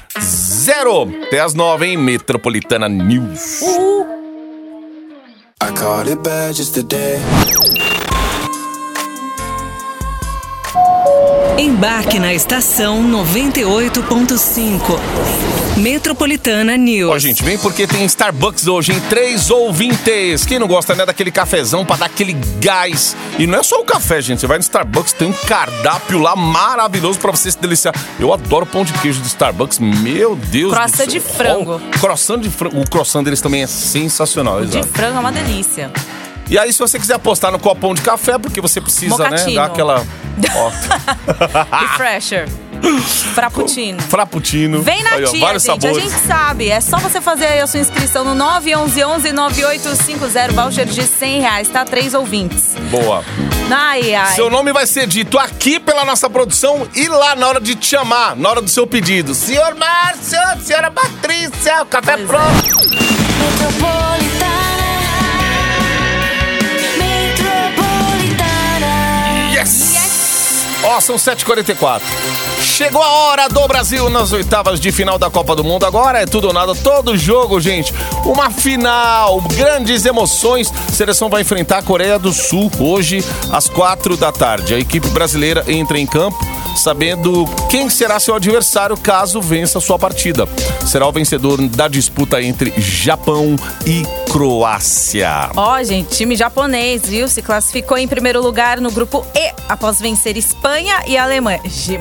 Até 1.27 1.39
as 1.39 1.53
9, 1.53 1.85
hein? 1.85 1.97
Metropolitana 1.97 2.87
News. 2.89 3.61
I 5.59 5.71
caught 5.73 6.07
it 6.07 6.21
bad 6.21 6.55
just 6.55 6.73
today. 6.73 7.19
Embarque 11.57 12.19
na 12.19 12.33
estação 12.35 13.01
98.5. 13.03 14.99
Metropolitana 15.77 16.77
News. 16.77 17.11
Ó, 17.11 17.17
gente, 17.19 17.43
vem 17.43 17.57
porque 17.57 17.87
tem 17.87 18.05
Starbucks 18.05 18.67
hoje, 18.67 18.91
em 18.93 18.99
três 19.01 19.49
ouvintes. 19.49 20.45
Quem 20.45 20.59
não 20.59 20.67
gosta, 20.67 20.93
né, 20.93 21.03
daquele 21.05 21.31
cafezão 21.31 21.83
pra 21.83 21.95
dar 21.95 22.05
aquele 22.05 22.33
gás. 22.59 23.15
E 23.39 23.47
não 23.47 23.59
é 23.59 23.63
só 23.63 23.79
o 23.81 23.83
café, 23.85 24.21
gente. 24.21 24.39
Você 24.41 24.47
vai 24.47 24.57
no 24.57 24.61
Starbucks, 24.63 25.13
tem 25.13 25.27
um 25.27 25.33
cardápio 25.33 26.19
lá 26.19 26.35
maravilhoso 26.35 27.17
pra 27.19 27.31
você 27.31 27.49
se 27.51 27.57
deliciar. 27.59 27.93
Eu 28.19 28.31
adoro 28.31 28.65
pão 28.65 28.83
de 28.85 28.93
queijo 28.93 29.19
do 29.21 29.27
Starbucks. 29.27 29.79
Meu 29.79 30.35
Deus 30.35 30.71
Croissant 30.73 31.05
do 31.05 31.11
céu. 31.11 31.19
de 31.19 31.19
frango. 31.19 31.71
Ó, 31.73 31.79
croissant 31.99 32.37
de 32.39 32.49
frango. 32.51 32.79
O 32.81 32.89
croissant 32.89 33.23
deles 33.23 33.41
também 33.41 33.63
é 33.63 33.67
sensacional, 33.67 34.61
De 34.61 34.77
exato. 34.77 34.87
frango 34.93 35.17
é 35.17 35.19
uma 35.19 35.31
delícia. 35.31 35.91
E 36.49 36.57
aí, 36.57 36.71
se 36.71 36.79
você 36.79 36.97
quiser 36.99 37.15
apostar 37.15 37.51
no 37.51 37.59
copão 37.59 37.93
de 37.93 38.01
café, 38.01 38.37
porque 38.37 38.61
você 38.61 38.79
precisa, 38.81 39.17
né, 39.17 39.29
Mocatino. 39.31 39.55
dar 39.55 39.65
aquela... 39.65 40.05
Ó, 40.55 40.71
Refresher. 41.81 42.47
Frappuccino. 43.33 43.99
frappuccino. 44.03 44.83
Vem 44.83 45.01
na 45.03 45.13
Aí, 45.13 45.25
ó, 45.25 45.29
tia, 45.31 45.39
vários 45.39 45.63
gente. 45.63 45.81
sabores. 45.81 45.97
A 46.05 46.09
gente 46.09 46.27
sabe. 46.27 46.69
É 46.69 46.79
só 46.79 46.99
você 46.99 47.19
fazer 47.19 47.45
aí 47.47 47.59
a 47.59 47.65
sua 47.65 47.79
inscrição 47.79 48.23
no 48.23 48.35
911-9850. 48.61 50.51
Voucher 50.53 50.85
de 50.85 51.01
100 51.01 51.41
reais, 51.41 51.67
tá? 51.69 51.83
Três 51.83 52.13
ouvintes. 52.13 52.75
Boa. 52.91 53.23
Ai, 53.71 54.13
ai. 54.13 54.35
Seu 54.35 54.49
nome 54.51 54.71
vai 54.71 54.85
ser 54.85 55.07
dito 55.07 55.39
aqui 55.39 55.79
pela 55.79 56.05
nossa 56.05 56.29
produção 56.29 56.87
e 56.95 57.07
lá 57.07 57.35
na 57.35 57.47
hora 57.47 57.59
de 57.59 57.73
te 57.73 57.87
chamar, 57.87 58.35
na 58.35 58.47
hora 58.47 58.61
do 58.61 58.69
seu 58.69 58.85
pedido. 58.85 59.33
Senhor 59.33 59.73
Márcio, 59.75 60.37
senhora 60.63 60.91
Patrícia, 60.91 61.81
o 61.81 61.85
café 61.87 62.15
Pois 62.15 62.23
é. 62.23 62.27
pronto. 62.27 62.67
Yes! 62.93 64.36
Ó, 70.83 70.99
são 70.99 71.15
7h44. 71.15 72.01
Chegou 72.77 73.01
a 73.01 73.09
hora 73.09 73.49
do 73.49 73.67
Brasil 73.67 74.07
nas 74.07 74.31
oitavas 74.31 74.79
de 74.79 74.91
final 74.91 75.17
da 75.17 75.31
Copa 75.31 75.55
do 75.55 75.63
Mundo. 75.63 75.83
Agora 75.83 76.19
é 76.21 76.27
tudo 76.27 76.45
ou 76.49 76.53
nada, 76.53 76.75
todo 76.75 77.17
jogo, 77.17 77.59
gente. 77.59 77.91
Uma 78.23 78.51
final, 78.51 79.41
grandes 79.41 80.05
emoções. 80.05 80.71
A 80.87 80.91
seleção 80.91 81.27
vai 81.27 81.41
enfrentar 81.41 81.79
a 81.79 81.81
Coreia 81.81 82.19
do 82.19 82.31
Sul 82.31 82.69
hoje, 82.77 83.25
às 83.51 83.67
4 83.67 84.15
da 84.15 84.31
tarde. 84.31 84.75
A 84.75 84.77
equipe 84.79 85.07
brasileira 85.09 85.63
entra 85.67 85.97
em 85.97 86.05
campo 86.05 86.37
sabendo 86.75 87.45
quem 87.71 87.89
será 87.89 88.19
seu 88.19 88.35
adversário 88.35 88.95
caso 88.95 89.41
vença 89.41 89.79
sua 89.79 89.97
partida. 89.97 90.47
Será 90.85 91.07
o 91.07 91.11
vencedor 91.11 91.59
da 91.69 91.87
disputa 91.87 92.39
entre 92.39 92.71
Japão 92.77 93.55
e 93.87 94.03
Croácia. 94.31 95.49
Ó, 95.55 95.81
gente, 95.81 96.15
time 96.15 96.35
japonês, 96.35 97.01
viu? 97.09 97.27
Se 97.27 97.41
classificou 97.41 97.97
em 97.97 98.07
primeiro 98.07 98.39
lugar 98.43 98.79
no 98.79 98.91
grupo 98.91 99.25
E 99.33 99.51
após 99.67 99.99
vencer 99.99 100.37
Espanha 100.37 101.01
e 101.07 101.17
Alemanha. 101.17 101.61
Ge- 101.65 101.97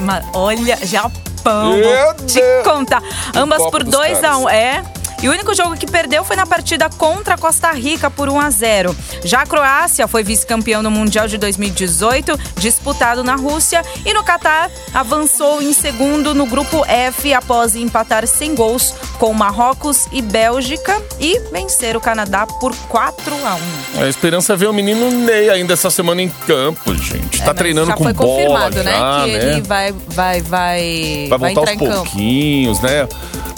Japão. 0.85 1.77
Meu 1.77 2.15
te 2.15 2.41
Deus. 2.41 2.65
contar. 2.65 3.03
Ambas 3.35 3.63
por 3.71 3.83
dos 3.85 3.93
2 3.93 4.19
a 4.19 4.21
caras. 4.21 4.37
1 4.39 4.43
um. 4.43 4.49
É. 4.49 4.85
E 5.23 5.29
o 5.29 5.33
único 5.33 5.55
jogo 5.55 5.77
que 5.77 5.87
perdeu 5.87 6.25
foi 6.25 6.37
na 6.37 6.47
partida 6.47 6.89
contra 6.91 7.35
a 7.35 7.39
Costa 7.39 7.71
Rica 7.73 8.11
por 8.11 8.29
1 8.29 8.41
a 8.41 8.51
0. 8.51 8.97
Já 9.25 9.41
a 9.43 9.47
Croácia 9.47 10.07
foi 10.07 10.23
vice-campeão 10.23 10.83
no 10.83 10.91
Mundial 10.91 11.27
de 11.27 11.39
2018, 11.39 12.39
disputado 12.59 13.25
na 13.25 13.35
Rússia, 13.35 13.83
e 14.05 14.13
no 14.13 14.23
Catar 14.23 14.71
avançou 14.93 15.63
em 15.63 15.73
segundo 15.73 16.35
no 16.35 16.47
grupo 16.47 16.85
F 16.87 17.33
após 17.33 17.75
empatar 17.75 18.27
sem 18.27 18.55
gols 18.55 18.95
com 19.19 19.33
Marrocos 19.33 20.07
e 20.13 20.21
Bélgica 20.21 21.01
e 21.19 21.39
vencer 21.51 21.97
o 21.97 22.01
Canadá 22.01 22.47
por 22.47 22.75
4 22.89 23.35
a 23.45 23.55
1. 24.01 24.03
A 24.05 24.09
esperança 24.09 24.53
é 24.53 24.57
ver 24.57 24.69
o 24.69 24.73
menino 24.73 25.11
Ney 25.11 25.49
ainda 25.51 25.73
essa 25.73 25.91
semana 25.91 26.21
em 26.23 26.29
campo, 26.47 26.95
gente. 26.95 27.43
tá 27.43 27.51
É, 27.51 27.55
treinando 27.55 27.89
já 27.89 27.95
com 27.97 28.05
foi 28.05 28.13
bola 28.13 28.31
confirmado, 28.37 28.77
já, 28.77 28.83
né? 28.85 28.93
Que 29.25 29.33
né? 29.33 29.53
ele 29.53 29.61
vai, 29.63 29.95
vai, 30.09 30.43
vai, 30.43 31.27
Vai 31.29 31.39
voltar 31.39 31.73
entrar 31.73 31.87
aos 31.89 32.09
pouquinhos, 32.09 32.81
né? 32.81 33.09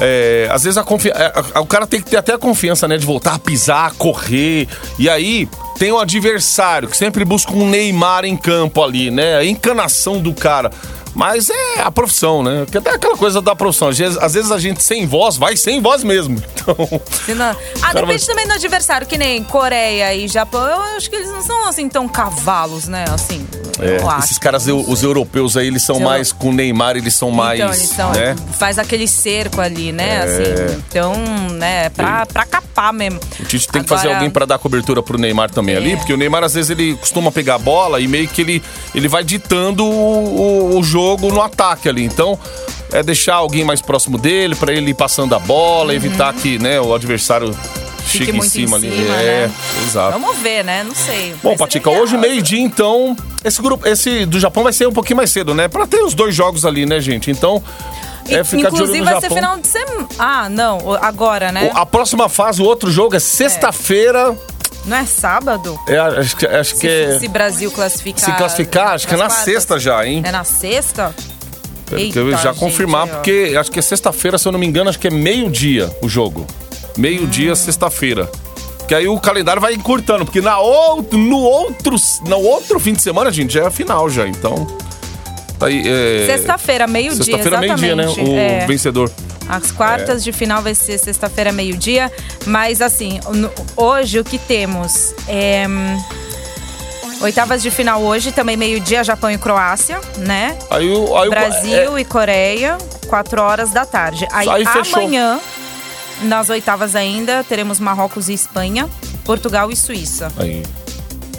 É, 0.01 0.49
às 0.51 0.63
vezes 0.65 0.77
a 0.79 0.85
confi... 0.85 1.09
é, 1.11 1.59
o 1.59 1.67
cara 1.67 1.87
tem 1.87 2.01
que 2.01 2.11
ter 2.11 2.17
até 2.17 2.35
a 2.35 2.39
confiança, 2.39 2.87
né? 2.87 2.97
De 2.97 3.05
voltar 3.07 3.35
a 3.35 3.39
pisar, 3.39 3.89
a 3.89 3.91
correr. 3.91 4.69
E 4.99 5.09
aí 5.11 5.49
tem 5.79 5.91
o 5.93 5.99
adversário 5.99 6.89
que 6.89 6.97
sempre 6.97 7.25
busca 7.25 7.53
um 7.53 7.69
Neymar 7.69 8.25
em 8.25 8.37
campo 8.37 8.83
ali, 8.83 9.11
né? 9.11 9.37
A 9.37 9.45
encanação 9.45 10.21
do 10.21 10.33
cara. 10.33 10.71
Mas 11.15 11.51
é 11.51 11.81
a 11.81 11.91
profissão, 11.91 12.45
né? 12.45 12.61
Porque 12.65 12.79
até 12.79 12.91
aquela 12.91 13.17
coisa 13.17 13.43
da 13.43 13.57
profissão. 13.57 13.89
Às 13.89 13.99
vezes, 13.99 14.17
às 14.19 14.35
vezes 14.35 14.53
a 14.53 14.59
gente 14.59 14.83
sem 14.85 15.05
voz 15.05 15.37
vai 15.37 15.57
sem 15.57 15.81
voz 15.81 16.05
mesmo. 16.05 16.41
Então. 16.69 17.35
Não- 17.35 17.57
Ah, 17.83 17.93
depende 17.95 18.19
vai- 18.25 18.27
também 18.27 18.47
do 18.47 18.53
adversário, 18.53 19.07
que 19.07 19.17
nem 19.19 19.43
Coreia 19.43 20.15
e 20.15 20.29
Japão. 20.29 20.65
Eu 20.67 20.81
acho 20.97 21.09
que 21.09 21.17
eles 21.17 21.31
não 21.31 21.43
são 21.43 21.67
assim 21.67 21.89
tão 21.89 22.07
cavalos, 22.07 22.87
né? 22.87 23.05
Assim, 23.13 23.47
É, 23.81 23.99
esses 24.19 24.39
caras, 24.39 24.67
os 24.67 25.03
europeus 25.03 25.57
aí, 25.57 25.67
eles 25.69 25.83
são 25.83 25.97
Seu- 25.97 26.05
mais 26.05 26.33
com 26.33 26.51
o 26.51 26.53
Neymar, 26.53 26.97
eles 26.97 27.15
são 27.15 27.31
mais. 27.31 27.59
então, 27.61 27.73
eles 27.73 27.89
são, 27.89 28.11
né? 28.13 28.37
faz 28.59 28.79
aquele 28.79 29.07
cerco 29.07 29.61
ali, 29.61 29.93
né? 29.93 30.09
É. 30.09 30.23
Assim, 30.23 30.83
então, 30.89 31.15
né, 31.53 31.89
pra, 31.91 32.27
pra 32.27 32.45
capar 32.45 32.93
mesmo. 32.93 33.21
O 33.41 33.45
Tite 33.45 33.69
tem 33.69 33.83
que 33.83 33.89
fazer 33.89 34.03
Agora- 34.09 34.17
alguém 34.19 34.31
pra 34.31 34.45
dar 34.47 34.59
cobertura 34.59 35.03
pro 35.03 35.19
Neymar 35.19 35.51
também 35.51 35.75
É. 35.75 35.79
ali, 35.79 35.97
porque 35.97 36.13
o 36.13 36.17
Neymar 36.17 36.43
às 36.45 36.55
vezes 36.55 36.71
ele 36.71 36.95
costuma 36.97 37.31
pegar 37.31 37.55
a 37.57 37.59
bola 37.59 38.01
e 38.01 38.09
meio 38.09 38.27
que 38.29 38.41
ele, 38.41 38.63
ele 38.95 39.09
vai 39.09 39.23
ditando 39.25 39.85
o, 39.85 40.73
o- 40.75 40.79
o 40.79 40.83
jogo 40.83 41.33
no 41.33 41.41
ataque 41.43 41.89
ali. 41.89 42.05
Então, 42.05 42.39
é 42.93 43.03
deixar 43.03 43.35
alguém 43.35 43.65
mais 43.65 43.81
próximo 43.81 44.19
dele 44.19 44.55
pra 44.55 44.73
ele 44.73 44.91
ir 44.91 44.95
passando 44.95 45.35
a 45.35 45.39
bola, 45.39 45.95
evitar 45.95 46.33
que, 46.35 46.59
né, 46.59 46.81
o 46.81 46.95
adversário 46.95 47.49
Uhum. 47.49 47.55
Fique 48.09 48.25
chegue 48.27 48.39
em 48.39 48.43
cima 48.43 48.77
ali. 48.77 48.91
cima, 48.91 49.15
é, 49.17 49.47
né? 49.47 49.53
exato. 49.87 50.13
Vamos 50.19 50.37
ver, 50.39 50.65
né? 50.65 50.83
Não 50.85 50.95
sei. 50.95 51.35
Bom, 51.43 51.57
Patica, 51.57 51.89
legal. 51.91 52.05
hoje 52.05 52.17
meio-dia, 52.17 52.61
então, 52.61 53.17
esse 53.45 53.61
grupo, 53.63 53.87
esse 53.87 54.25
do 54.27 54.39
Japão 54.41 54.63
vai 54.65 54.73
ser 54.73 54.87
um 54.89 54.93
pouquinho 54.93 55.17
mais 55.19 55.31
cedo, 55.31 55.55
né? 55.55 55.69
Pra 55.69 55.87
ter 55.87 56.01
os 56.03 56.15
dois 56.15 56.35
jogos 56.35 56.65
ali, 56.65 56.85
né, 56.87 57.01
gente? 57.01 57.31
Então, 57.31 57.63
é 58.29 58.43
ficar 58.45 58.71
de 58.71 58.75
olho 58.75 58.75
Inclusive 58.85 59.01
vai 59.05 59.15
Japão. 59.15 59.29
ser 59.29 59.35
final 59.35 59.59
de 59.59 59.67
semana. 59.69 60.09
Ah, 60.19 60.49
não, 60.49 60.95
agora, 61.01 61.51
né? 61.53 61.71
A 61.75 61.87
próxima 61.87 62.29
fase, 62.29 62.61
o 62.63 62.65
outro 62.65 62.91
jogo 62.91 63.15
é 63.17 63.21
sexta-feira. 63.21 64.37
Não 64.85 64.97
é 64.97 65.05
sábado? 65.05 65.79
É, 65.87 65.99
acho, 65.99 66.37
que- 66.37 66.47
acho 66.47 66.75
Se, 66.75 66.81
que 66.81 66.89
é. 66.89 67.19
se 67.19 67.29
Brasil 67.29 67.71
classificar. 67.71 68.25
Se 68.25 68.33
classificar, 68.33 68.89
acho 68.95 69.07
que 69.09 69.15
é 69.15 69.17
na 69.19 69.25
quartas. 69.27 69.45
sexta 69.45 69.79
já, 69.79 70.07
hein? 70.07 70.23
É 70.25 70.31
na 70.31 70.45
sexta? 70.45 71.15
Que 71.87 71.95
eu 71.95 71.99
Eita, 71.99 72.31
já 72.43 72.51
gente, 72.53 72.59
confirmar, 72.61 73.05
ó. 73.05 73.07
porque 73.07 73.55
acho 73.59 73.71
que 73.71 73.79
é 73.79 73.83
sexta-feira, 73.83 74.37
se 74.39 74.47
eu 74.47 74.53
não 74.53 74.59
me 74.59 74.67
engano, 74.67 74.89
acho 74.91 74.99
que 74.99 75.09
é 75.09 75.11
meio-dia 75.11 75.91
o 76.03 76.09
jogo. 76.09 76.47
Meio-dia, 76.99 77.55
sexta-feira. 77.57 78.31
Que 78.87 78.95
aí 78.95 79.07
o 79.09 79.19
calendário 79.21 79.61
vai 79.63 79.75
encurtando, 79.75 80.25
porque 80.25 80.41
na 80.41 80.59
outro, 80.59 81.17
no, 81.19 81.39
outro, 81.39 81.97
no 82.27 82.39
outro 82.41 82.81
fim 82.81 82.93
de 82.95 83.03
semana, 83.03 83.31
gente, 83.31 83.53
já 83.55 83.63
é 83.65 83.67
a 83.67 83.71
final 83.71 84.09
já, 84.11 84.27
então... 84.27 84.67
tá 85.59 85.67
Aí, 85.67 85.83
é... 85.87 86.27
Sexta-feira, 86.27 86.87
meio-dia, 86.87 87.23
Sexta-feira, 87.25 87.59
meio-dia, 87.61 87.95
né? 87.97 88.07
O 88.09 88.37
É. 88.37 88.67
vencedor. 88.67 89.11
As 89.49 89.71
quartas 89.73 90.23
de 90.25 90.31
final 90.33 90.63
vai 90.63 90.75
ser 90.75 90.99
sexta-feira, 90.99 91.51
meio-dia. 91.53 92.13
Mas, 92.47 92.83
assim, 92.83 93.19
hoje 93.77 94.19
o 94.21 94.25
que 94.25 94.39
temos 94.39 95.15
é. 95.27 95.67
Oitavas 97.21 97.61
de 97.63 97.71
final 97.71 98.01
hoje, 98.03 98.31
também 98.31 98.57
meio-dia, 98.57 99.03
Japão 99.03 99.31
e 99.31 99.37
Croácia, 99.39 100.01
né? 100.19 100.57
Aí, 100.71 100.89
o- 100.93 101.17
aí 101.17 101.29
Brasil 101.29 101.97
é, 101.97 102.01
e 102.01 102.05
Coreia, 102.05 102.79
4 103.09 103.43
horas 103.43 103.71
da 103.71 103.85
tarde. 103.85 104.27
Aí, 104.31 104.49
Aí 104.49 104.65
fechou. 104.67 105.01
Nas 106.23 106.51
oitavas 106.51 106.95
ainda, 106.97 107.45
teremos 107.45 107.79
Marrocos 107.81 108.29
e 108.29 108.35
Espanha, 108.35 108.89
Portugal 109.25 109.71
e 109.71 109.77
Suíça. 109.77 110.33
Aí. 110.37 110.63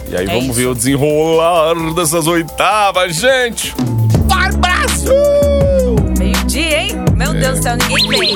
E 0.10 0.16
aí 0.18 0.24
É 0.26 0.28
vamos 0.28 0.46
isso. 0.46 0.54
ver 0.54 0.66
o 0.68 0.76
desenrolar 0.76 1.76
dessas 1.94 2.26
oitavas, 2.28 3.16
gente! 3.16 3.74
Vai, 4.28 4.52
Brasil! 4.54 5.14
Meio-dia, 6.18 6.82
hein? 6.84 6.92
Meu 7.16 7.34
Deus 7.34 7.60
do 7.60 7.64
céu, 7.64 7.78
ninguém 7.78 8.08
vem. 8.08 8.34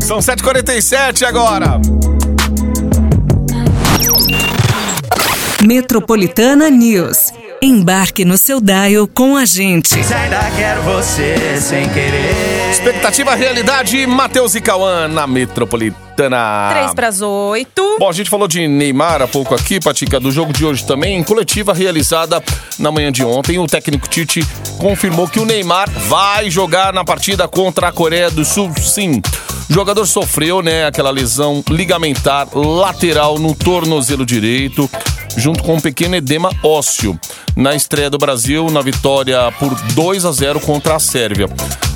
São 0.02 0.18
7h47 0.18 1.22
agora. 1.24 1.80
Metropolitana 5.64 6.68
News. 6.70 7.31
Embarque 7.64 8.24
no 8.24 8.36
seu 8.36 8.60
dial 8.60 9.06
com 9.06 9.36
a 9.36 9.44
gente. 9.44 9.94
Ainda 9.94 10.50
quero 10.56 10.82
você 10.82 11.60
sem 11.60 11.88
querer. 11.90 12.72
Expectativa, 12.72 13.36
realidade, 13.36 14.04
Matheus 14.04 14.56
e 14.56 14.60
Cauã 14.60 15.06
na 15.06 15.28
Metropolitana. 15.28 16.70
Três 16.72 16.92
para 16.92 17.06
as 17.06 17.20
oito. 17.20 17.98
Bom, 18.00 18.08
a 18.08 18.12
gente 18.12 18.28
falou 18.28 18.48
de 18.48 18.66
Neymar 18.66 19.22
há 19.22 19.28
pouco 19.28 19.54
aqui, 19.54 19.78
Patica, 19.78 20.18
do 20.18 20.32
jogo 20.32 20.52
de 20.52 20.66
hoje 20.66 20.84
também. 20.84 21.16
Em 21.16 21.22
coletiva 21.22 21.72
realizada 21.72 22.42
na 22.80 22.90
manhã 22.90 23.12
de 23.12 23.22
ontem, 23.22 23.60
o 23.60 23.66
técnico 23.68 24.08
Tite 24.08 24.44
confirmou 24.76 25.28
que 25.28 25.38
o 25.38 25.44
Neymar 25.44 25.88
vai 26.08 26.50
jogar 26.50 26.92
na 26.92 27.04
partida 27.04 27.46
contra 27.46 27.86
a 27.86 27.92
Coreia 27.92 28.28
do 28.28 28.44
Sul, 28.44 28.72
sim. 28.76 29.22
O 29.70 29.72
jogador 29.72 30.04
sofreu, 30.04 30.62
né, 30.62 30.84
aquela 30.84 31.10
lesão 31.10 31.62
ligamentar 31.70 32.48
lateral 32.52 33.38
no 33.38 33.54
tornozelo 33.54 34.26
direito, 34.26 34.90
junto 35.36 35.62
com 35.62 35.74
um 35.74 35.80
pequeno 35.80 36.16
edema 36.16 36.50
ósseo. 36.62 37.18
Na 37.56 37.74
estreia 37.74 38.10
do 38.10 38.18
Brasil, 38.18 38.70
na 38.70 38.80
vitória 38.80 39.52
por 39.58 39.74
2 39.92 40.24
a 40.24 40.32
0 40.32 40.60
contra 40.60 40.96
a 40.96 40.98
Sérvia. 40.98 41.48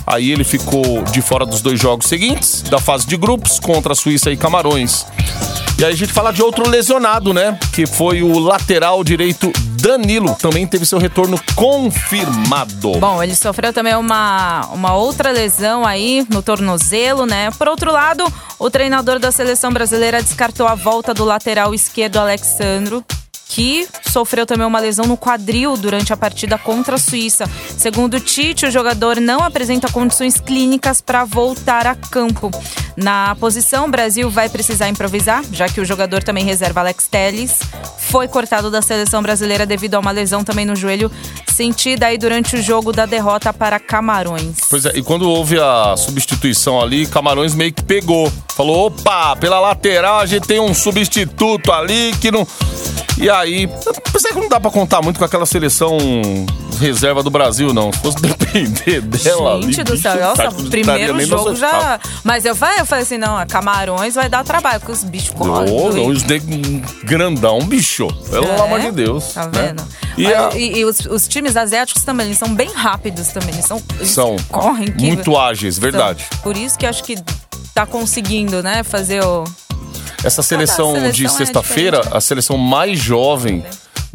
Aí 0.06 0.30
ele 0.30 0.44
ficou 0.44 1.02
de 1.04 1.20
fora 1.20 1.44
dos 1.44 1.60
dois 1.60 1.80
jogos 1.80 2.06
seguintes, 2.06 2.62
da 2.62 2.78
fase 2.78 3.06
de 3.06 3.16
grupos, 3.16 3.58
contra 3.58 3.92
a 3.92 3.96
Suíça 3.96 4.30
e 4.30 4.36
Camarões. 4.36 5.04
E 5.78 5.84
aí 5.84 5.92
a 5.92 5.96
gente 5.96 6.12
fala 6.12 6.32
de 6.32 6.42
outro 6.42 6.68
lesionado, 6.68 7.34
né? 7.34 7.58
Que 7.74 7.86
foi 7.86 8.22
o 8.22 8.38
lateral 8.38 9.04
direito 9.04 9.52
Danilo. 9.82 10.34
Também 10.36 10.66
teve 10.66 10.86
seu 10.86 10.98
retorno 10.98 11.38
confirmado. 11.54 12.92
Bom, 12.98 13.22
ele 13.22 13.34
sofreu 13.34 13.72
também 13.72 13.94
uma, 13.94 14.66
uma 14.72 14.94
outra 14.94 15.30
lesão 15.30 15.84
aí 15.84 16.26
no 16.30 16.40
tornozelo, 16.40 17.26
né? 17.26 17.50
Por 17.58 17.68
outro 17.68 17.92
lado, 17.92 18.24
o 18.58 18.70
treinador 18.70 19.18
da 19.18 19.30
seleção 19.30 19.70
brasileira 19.70 20.22
descartou 20.22 20.66
a 20.66 20.74
volta 20.74 21.12
do 21.12 21.24
lateral 21.24 21.74
esquerdo 21.74 22.16
Alexandro. 22.16 23.04
Que 23.48 23.86
sofreu 24.10 24.44
também 24.44 24.66
uma 24.66 24.80
lesão 24.80 25.06
no 25.06 25.16
quadril 25.16 25.76
durante 25.76 26.12
a 26.12 26.16
partida 26.16 26.58
contra 26.58 26.96
a 26.96 26.98
Suíça. 26.98 27.44
Segundo 27.76 28.18
Tite, 28.20 28.66
o 28.66 28.70
jogador 28.70 29.20
não 29.20 29.40
apresenta 29.40 29.90
condições 29.90 30.40
clínicas 30.40 31.00
para 31.00 31.24
voltar 31.24 31.86
a 31.86 31.94
campo. 31.94 32.50
Na 32.96 33.36
posição, 33.36 33.86
o 33.86 33.90
Brasil 33.90 34.30
vai 34.30 34.48
precisar 34.48 34.88
improvisar, 34.88 35.44
já 35.52 35.68
que 35.68 35.80
o 35.80 35.84
jogador 35.84 36.22
também 36.22 36.44
reserva 36.44 36.80
Alex 36.80 37.06
Telles 37.06 37.60
foi 37.98 38.28
cortado 38.28 38.70
da 38.70 38.80
seleção 38.80 39.22
brasileira 39.22 39.66
devido 39.66 39.94
a 39.94 39.98
uma 39.98 40.10
lesão 40.10 40.42
também 40.42 40.64
no 40.64 40.76
joelho 40.76 41.10
sentida 41.56 42.06
aí 42.06 42.18
durante 42.18 42.56
o 42.56 42.62
jogo 42.62 42.92
da 42.92 43.06
derrota 43.06 43.52
para 43.52 43.80
Camarões. 43.80 44.56
Pois 44.68 44.84
é, 44.84 44.92
e 44.94 45.02
quando 45.02 45.28
houve 45.28 45.58
a 45.58 45.96
substituição 45.96 46.80
ali, 46.80 47.06
Camarões 47.06 47.54
meio 47.54 47.72
que 47.72 47.82
pegou. 47.82 48.30
Falou: 48.54 48.86
opa, 48.86 49.34
pela 49.36 49.58
lateral 49.58 50.18
a 50.18 50.26
gente 50.26 50.46
tem 50.46 50.60
um 50.60 50.74
substituto 50.74 51.72
ali 51.72 52.14
que 52.20 52.30
não. 52.30 52.46
E 53.18 53.30
aí, 53.30 53.68
apesar 54.08 54.28
que 54.28 54.34
não 54.40 54.48
dá 54.48 54.60
pra 54.60 54.70
contar 54.70 55.00
muito 55.02 55.18
com 55.18 55.24
aquela 55.24 55.46
seleção 55.46 55.96
reserva 56.78 57.22
do 57.22 57.30
Brasil, 57.30 57.72
não. 57.72 57.90
Se 57.92 57.98
fosse 58.00 58.18
depender 58.20 59.00
dela 59.00 59.54
ali. 59.54 59.72
Gente 59.72 59.84
do 59.84 59.92
bicho, 59.92 60.02
céu, 60.02 60.20
nossa, 60.20 60.42
tá, 60.42 60.50
não 60.50 60.64
estaria 60.64 60.84
primeiro 60.84 61.20
jogo 61.26 61.54
já. 61.56 61.98
Mas 62.22 62.44
eu, 62.44 62.54
falei- 62.54 62.80
eu 62.80 62.86
falei 62.86 63.04
assim: 63.04 63.16
não, 63.16 63.36
a 63.36 63.46
Camarões 63.46 64.14
vai 64.14 64.28
dar 64.28 64.44
trabalho, 64.44 64.80
porque 64.80 64.92
os 64.92 65.02
bichos 65.04 65.30
correm. 65.30 65.66
Doido. 65.74 66.06
os 66.08 66.22
de 66.22 66.38
grandão, 67.04 67.60
bicho. 67.60 68.06
Pelo 68.30 68.46
É? 68.46 68.60
amor 68.60 68.80
de 68.80 68.90
Deus. 68.90 69.32
Tá 69.32 69.46
né? 69.46 69.50
vendo? 69.68 69.82
E, 70.18 70.24
Mas- 70.24 70.34
a- 70.54 70.58
e- 70.58 70.78
e 70.78 70.84
os, 70.84 71.00
os 71.06 71.26
times 71.26 71.56
asiáticos 71.56 72.02
também, 72.04 72.26
eles 72.26 72.38
são 72.38 72.54
bem 72.54 72.70
rápidos 72.72 73.28
também. 73.28 73.50
Eles 73.54 73.64
são. 73.64 73.82
eles 73.98 74.10
são 74.10 74.36
correm 74.50 74.88
que- 74.92 75.06
muito 75.06 75.36
ágeis, 75.38 75.78
verdade. 75.78 76.26
São. 76.30 76.38
Por 76.42 76.56
isso 76.56 76.78
que 76.78 76.84
acho 76.84 77.02
que 77.02 77.16
tá 77.74 77.86
conseguindo, 77.86 78.62
né, 78.62 78.82
fazer 78.82 79.24
o. 79.24 79.44
Essa 80.26 80.42
seleção, 80.42 80.92
seleção 80.92 81.12
de 81.12 81.26
é 81.26 81.28
sexta-feira, 81.28 81.98
diferente. 81.98 82.16
a 82.16 82.20
seleção 82.20 82.58
mais 82.58 82.98
jovem 82.98 83.64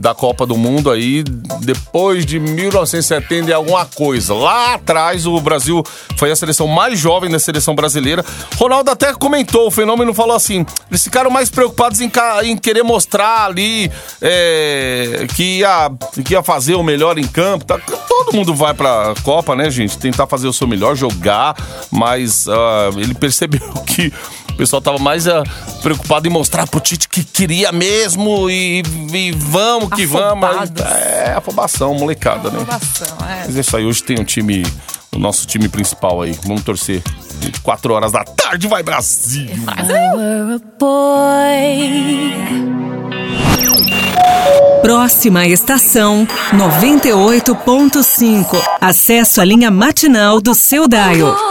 da 0.01 0.15
Copa 0.15 0.47
do 0.47 0.57
Mundo 0.57 0.89
aí, 0.89 1.23
depois 1.59 2.25
de 2.25 2.39
1970 2.39 3.49
e 3.49 3.53
alguma 3.53 3.85
coisa. 3.85 4.33
Lá 4.33 4.73
atrás, 4.73 5.27
o 5.27 5.39
Brasil 5.39 5.83
foi 6.17 6.31
a 6.31 6.35
seleção 6.35 6.67
mais 6.67 6.99
jovem 6.99 7.29
da 7.29 7.37
seleção 7.37 7.75
brasileira. 7.75 8.25
Ronaldo 8.57 8.89
até 8.89 9.13
comentou, 9.13 9.67
o 9.67 9.71
fenômeno 9.71 10.11
falou 10.13 10.35
assim: 10.35 10.65
eles 10.89 11.03
ficaram 11.03 11.29
mais 11.29 11.49
preocupados 11.49 12.01
em, 12.01 12.11
em 12.43 12.57
querer 12.57 12.83
mostrar 12.83 13.45
ali 13.45 13.91
é, 14.19 15.27
que, 15.35 15.59
ia, 15.59 15.91
que 16.25 16.33
ia 16.33 16.41
fazer 16.41 16.73
o 16.73 16.83
melhor 16.83 17.19
em 17.19 17.27
campo. 17.27 17.65
tá? 17.65 17.79
Todo 18.07 18.35
mundo 18.35 18.55
vai 18.55 18.73
pra 18.73 19.13
Copa, 19.23 19.55
né, 19.55 19.69
gente? 19.69 19.97
Tentar 19.99 20.25
fazer 20.25 20.47
o 20.47 20.53
seu 20.53 20.67
melhor, 20.67 20.95
jogar, 20.95 21.55
mas 21.91 22.47
ah, 22.47 22.89
ele 22.97 23.13
percebeu 23.13 23.71
que 23.85 24.11
pessoal 24.61 24.79
tava 24.79 24.99
mais 24.99 25.27
ah, 25.27 25.41
preocupado 25.81 26.27
em 26.27 26.29
mostrar 26.29 26.67
pro 26.67 26.79
Tite 26.79 27.09
que 27.09 27.23
queria 27.23 27.71
mesmo 27.71 28.47
e, 28.47 28.83
e 29.11 29.31
vamos 29.31 29.89
que 29.89 30.05
vamos. 30.05 30.43
Afobados. 30.43 30.85
É, 30.85 31.33
afobação, 31.35 31.95
molecada, 31.95 32.51
né? 32.51 32.61
Aprovação, 32.61 33.17
é. 33.27 33.45
Mas 33.47 33.57
é 33.57 33.59
isso 33.59 33.75
aí, 33.75 33.83
hoje 33.83 34.03
tem 34.03 34.19
um 34.19 34.23
time, 34.23 34.63
o 35.11 35.17
nosso 35.17 35.47
time 35.47 35.67
principal 35.67 36.21
aí. 36.21 36.37
Vamos 36.45 36.63
torcer. 36.63 37.01
24 37.39 37.91
horas 37.91 38.11
da 38.11 38.23
tarde, 38.23 38.67
vai 38.67 38.83
Brasil! 38.83 39.49
Próxima 44.83 45.47
estação 45.47 46.27
98.5. 46.53 48.61
Acesso 48.79 49.41
à 49.41 49.43
linha 49.43 49.71
matinal 49.71 50.39
do 50.39 50.53
seu 50.53 50.87
dial. 50.87 51.50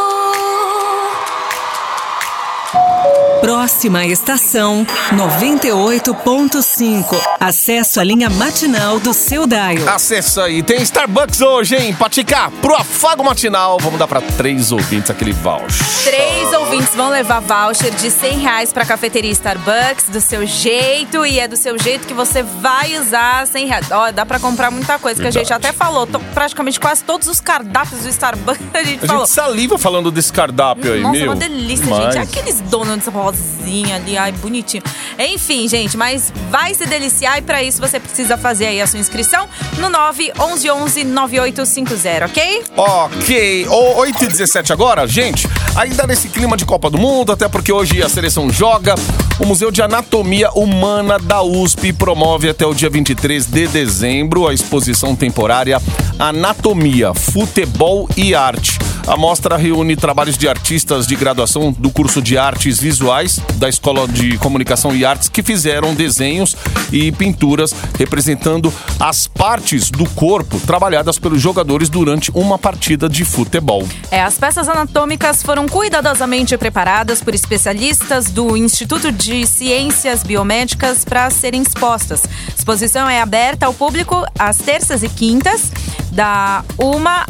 Próxima 3.40 4.04
estação 4.06 4.86
98.5. 5.12 7.16
Acesso 7.40 7.98
à 8.00 8.04
linha 8.04 8.28
matinal 8.28 9.00
do 9.00 9.14
seu 9.14 9.46
dial. 9.46 9.88
Acessa 9.88 10.44
aí, 10.44 10.62
tem 10.62 10.82
Starbucks 10.82 11.40
hoje, 11.40 11.74
hein? 11.76 11.94
Patica, 11.94 12.50
pro 12.60 12.74
afago 12.74 13.24
matinal, 13.24 13.78
vamos 13.80 13.98
dar 13.98 14.06
pra 14.06 14.20
três 14.20 14.70
ouvintes 14.72 15.10
aquele 15.10 15.32
voucher. 15.32 15.86
Três 16.04 16.52
ouvintes 16.52 16.94
vão 16.94 17.08
levar 17.08 17.40
voucher 17.40 17.90
de 17.94 18.10
100 18.10 18.38
reais 18.38 18.72
pra 18.74 18.84
cafeteria 18.84 19.30
Starbucks, 19.32 20.08
do 20.10 20.20
seu 20.20 20.44
jeito, 20.46 21.24
e 21.24 21.40
é 21.40 21.48
do 21.48 21.56
seu 21.56 21.78
jeito 21.78 22.06
que 22.06 22.12
você 22.14 22.42
vai 22.42 22.98
usar 22.98 23.46
100 23.46 23.66
reais. 23.66 23.86
Ó, 23.90 24.10
dá 24.12 24.26
pra 24.26 24.38
comprar 24.38 24.70
muita 24.70 24.98
coisa, 24.98 25.18
que 25.20 25.26
a 25.26 25.30
gente 25.30 25.48
Verdade. 25.48 25.66
até 25.68 25.72
falou. 25.76 26.06
to- 26.06 26.20
praticamente 26.34 26.78
quase 26.78 27.02
todos 27.04 27.26
os 27.26 27.40
cardápios 27.40 28.02
do 28.02 28.08
Starbucks 28.08 28.60
a 28.74 28.82
gente 28.82 29.04
A 29.04 29.06
falou. 29.06 29.24
gente 29.26 29.34
saliva 29.34 29.78
falando 29.78 30.10
desse 30.10 30.30
cardápio 30.32 30.92
aí, 30.92 31.00
Nossa, 31.00 31.18
meu. 31.18 31.26
uma 31.30 31.36
delícia, 31.36 31.84
Demais. 31.86 32.14
gente. 32.14 32.18
Aqueles 32.38 32.60
donuts 32.62 33.06
rosinha 33.30 33.96
ali, 33.96 34.16
ai, 34.16 34.32
bonitinho. 34.32 34.82
Enfim, 35.18 35.68
gente, 35.68 35.96
mas 35.96 36.32
vai 36.50 36.74
se 36.74 36.86
deliciar 36.86 37.38
e 37.38 37.42
pra 37.42 37.62
isso 37.62 37.80
você 37.80 38.00
precisa 38.00 38.36
fazer 38.36 38.66
aí 38.66 38.80
a 38.80 38.86
sua 38.86 38.98
inscrição 38.98 39.48
no 39.78 39.88
911 39.88 41.04
9850, 41.04 42.26
ok? 42.26 42.64
Ok, 42.76 43.66
o 43.68 43.98
8 43.98 44.24
e 44.24 44.28
17 44.28 44.72
agora, 44.72 45.06
gente. 45.06 45.48
Ainda 45.76 46.06
nesse 46.06 46.28
clima 46.28 46.56
de 46.56 46.64
Copa 46.64 46.90
do 46.90 46.98
Mundo, 46.98 47.32
até 47.32 47.48
porque 47.48 47.72
hoje 47.72 48.02
a 48.02 48.08
seleção 48.08 48.50
joga. 48.50 48.94
O 49.38 49.46
Museu 49.46 49.70
de 49.70 49.80
Anatomia 49.80 50.50
Humana 50.50 51.18
da 51.18 51.42
USP 51.42 51.92
promove 51.92 52.48
até 52.48 52.66
o 52.66 52.74
dia 52.74 52.90
23 52.90 53.46
de 53.46 53.68
dezembro 53.68 54.46
a 54.46 54.52
exposição 54.52 55.16
temporária 55.16 55.80
Anatomia, 56.18 57.14
Futebol 57.14 58.08
e 58.16 58.34
Arte. 58.34 58.78
A 59.06 59.16
mostra 59.16 59.56
reúne 59.56 59.96
trabalhos 59.96 60.38
de 60.38 60.48
artistas 60.48 61.06
de 61.06 61.16
graduação 61.16 61.72
do 61.72 61.90
curso 61.90 62.22
de 62.22 62.38
artes 62.38 62.78
visuais 62.78 63.40
da 63.56 63.68
Escola 63.68 64.06
de 64.06 64.38
Comunicação 64.38 64.94
e 64.94 65.04
Artes 65.04 65.28
que 65.28 65.42
fizeram 65.42 65.94
desenhos 65.94 66.56
e 66.92 67.10
pinturas 67.12 67.74
representando 67.98 68.72
as 68.98 69.26
partes 69.26 69.90
do 69.90 70.08
corpo 70.10 70.60
trabalhadas 70.60 71.18
pelos 71.18 71.40
jogadores 71.40 71.88
durante 71.88 72.30
uma 72.32 72.58
partida 72.58 73.08
de 73.08 73.24
futebol. 73.24 73.86
É, 74.10 74.22
as 74.22 74.38
peças 74.38 74.68
anatômicas 74.68 75.42
foram 75.42 75.66
cuidadosamente 75.68 76.56
preparadas 76.56 77.22
por 77.22 77.34
especialistas 77.34 78.30
do 78.30 78.56
Instituto 78.56 79.10
de 79.10 79.46
Ciências 79.46 80.22
Biomédicas 80.22 81.04
para 81.04 81.30
serem 81.30 81.62
expostas. 81.62 82.22
A 82.24 82.54
exposição 82.56 83.08
é 83.08 83.20
aberta 83.20 83.66
ao 83.66 83.74
público 83.74 84.24
às 84.38 84.58
terças 84.58 85.02
e 85.02 85.08
quintas, 85.08 85.72
da 86.12 86.64
uma 86.78 87.24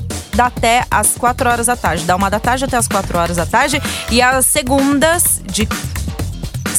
até 0.47 0.85
às 0.91 1.17
4 1.17 1.49
horas 1.49 1.67
da 1.67 1.77
tarde. 1.77 2.05
Da 2.05 2.17
uma 2.17 2.31
da 2.31 2.41
tarde 2.41 2.65
até 2.65 2.77
às 2.77 2.89
4 2.89 3.19
horas 3.19 3.37
da 3.37 3.47
tarde. 3.47 3.81
E 4.11 4.21
às 4.23 4.47
segundas, 4.47 5.41
de 5.47 5.67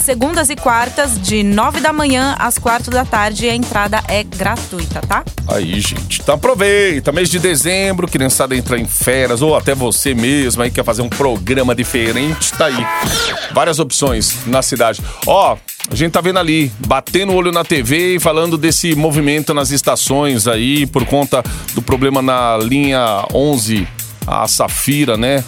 segundas 0.01 0.49
e 0.49 0.55
quartas, 0.55 1.19
de 1.21 1.43
9 1.43 1.79
da 1.79 1.93
manhã 1.93 2.35
às 2.39 2.57
4 2.57 2.91
da 2.91 3.05
tarde. 3.05 3.47
A 3.47 3.55
entrada 3.55 4.03
é 4.07 4.23
gratuita, 4.23 5.01
tá? 5.01 5.23
Aí, 5.47 5.79
gente, 5.79 6.21
então 6.21 6.35
aproveita. 6.35 7.11
Mês 7.11 7.29
de 7.29 7.39
dezembro, 7.39 8.07
criançada 8.07 8.55
entra 8.55 8.79
em 8.79 8.85
férias, 8.85 9.41
ou 9.41 9.55
até 9.55 9.75
você 9.75 10.13
mesmo 10.13 10.61
aí 10.61 10.71
quer 10.71 10.83
fazer 10.83 11.01
um 11.01 11.09
programa 11.09 11.75
diferente, 11.75 12.51
tá 12.53 12.65
aí. 12.65 12.85
Várias 13.53 13.79
opções 13.79 14.37
na 14.45 14.61
cidade. 14.61 15.01
Ó, 15.25 15.57
a 15.89 15.95
gente 15.95 16.11
tá 16.11 16.21
vendo 16.21 16.39
ali, 16.39 16.71
batendo 16.87 17.31
o 17.31 17.35
olho 17.35 17.51
na 17.51 17.63
TV 17.63 18.15
e 18.15 18.19
falando 18.19 18.57
desse 18.57 18.95
movimento 18.95 19.53
nas 19.53 19.71
estações 19.71 20.47
aí, 20.47 20.85
por 20.85 21.05
conta 21.05 21.43
do 21.73 21.81
problema 21.81 22.21
na 22.21 22.57
linha 22.57 23.25
11 23.33 23.87
a 24.27 24.47
Safira, 24.47 25.17
né? 25.17 25.43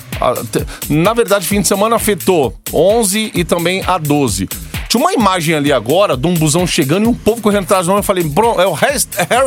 Na 0.90 1.14
verdade, 1.14 1.46
fim 1.48 1.62
de 1.62 1.68
semana 1.68 1.96
afetou 1.96 2.56
11 2.74 3.32
e 3.34 3.44
também 3.44 3.84
a 3.86 3.98
12. 3.98 4.48
Tinha 4.88 5.02
uma 5.02 5.14
imagem 5.14 5.56
ali 5.56 5.74
agora 5.74 6.16
de 6.16 6.28
um 6.28 6.36
busão 6.36 6.68
chegando 6.68 7.06
e 7.06 7.08
um 7.08 7.16
povo 7.16 7.42
correndo 7.42 7.64
atrás 7.64 7.86
do 7.88 7.90
homem. 7.90 8.00
Eu 8.02 8.04
falei, 8.04 8.24
bro, 8.24 8.62
é 8.62 8.68
o 8.68 8.74
Harry 8.74 8.98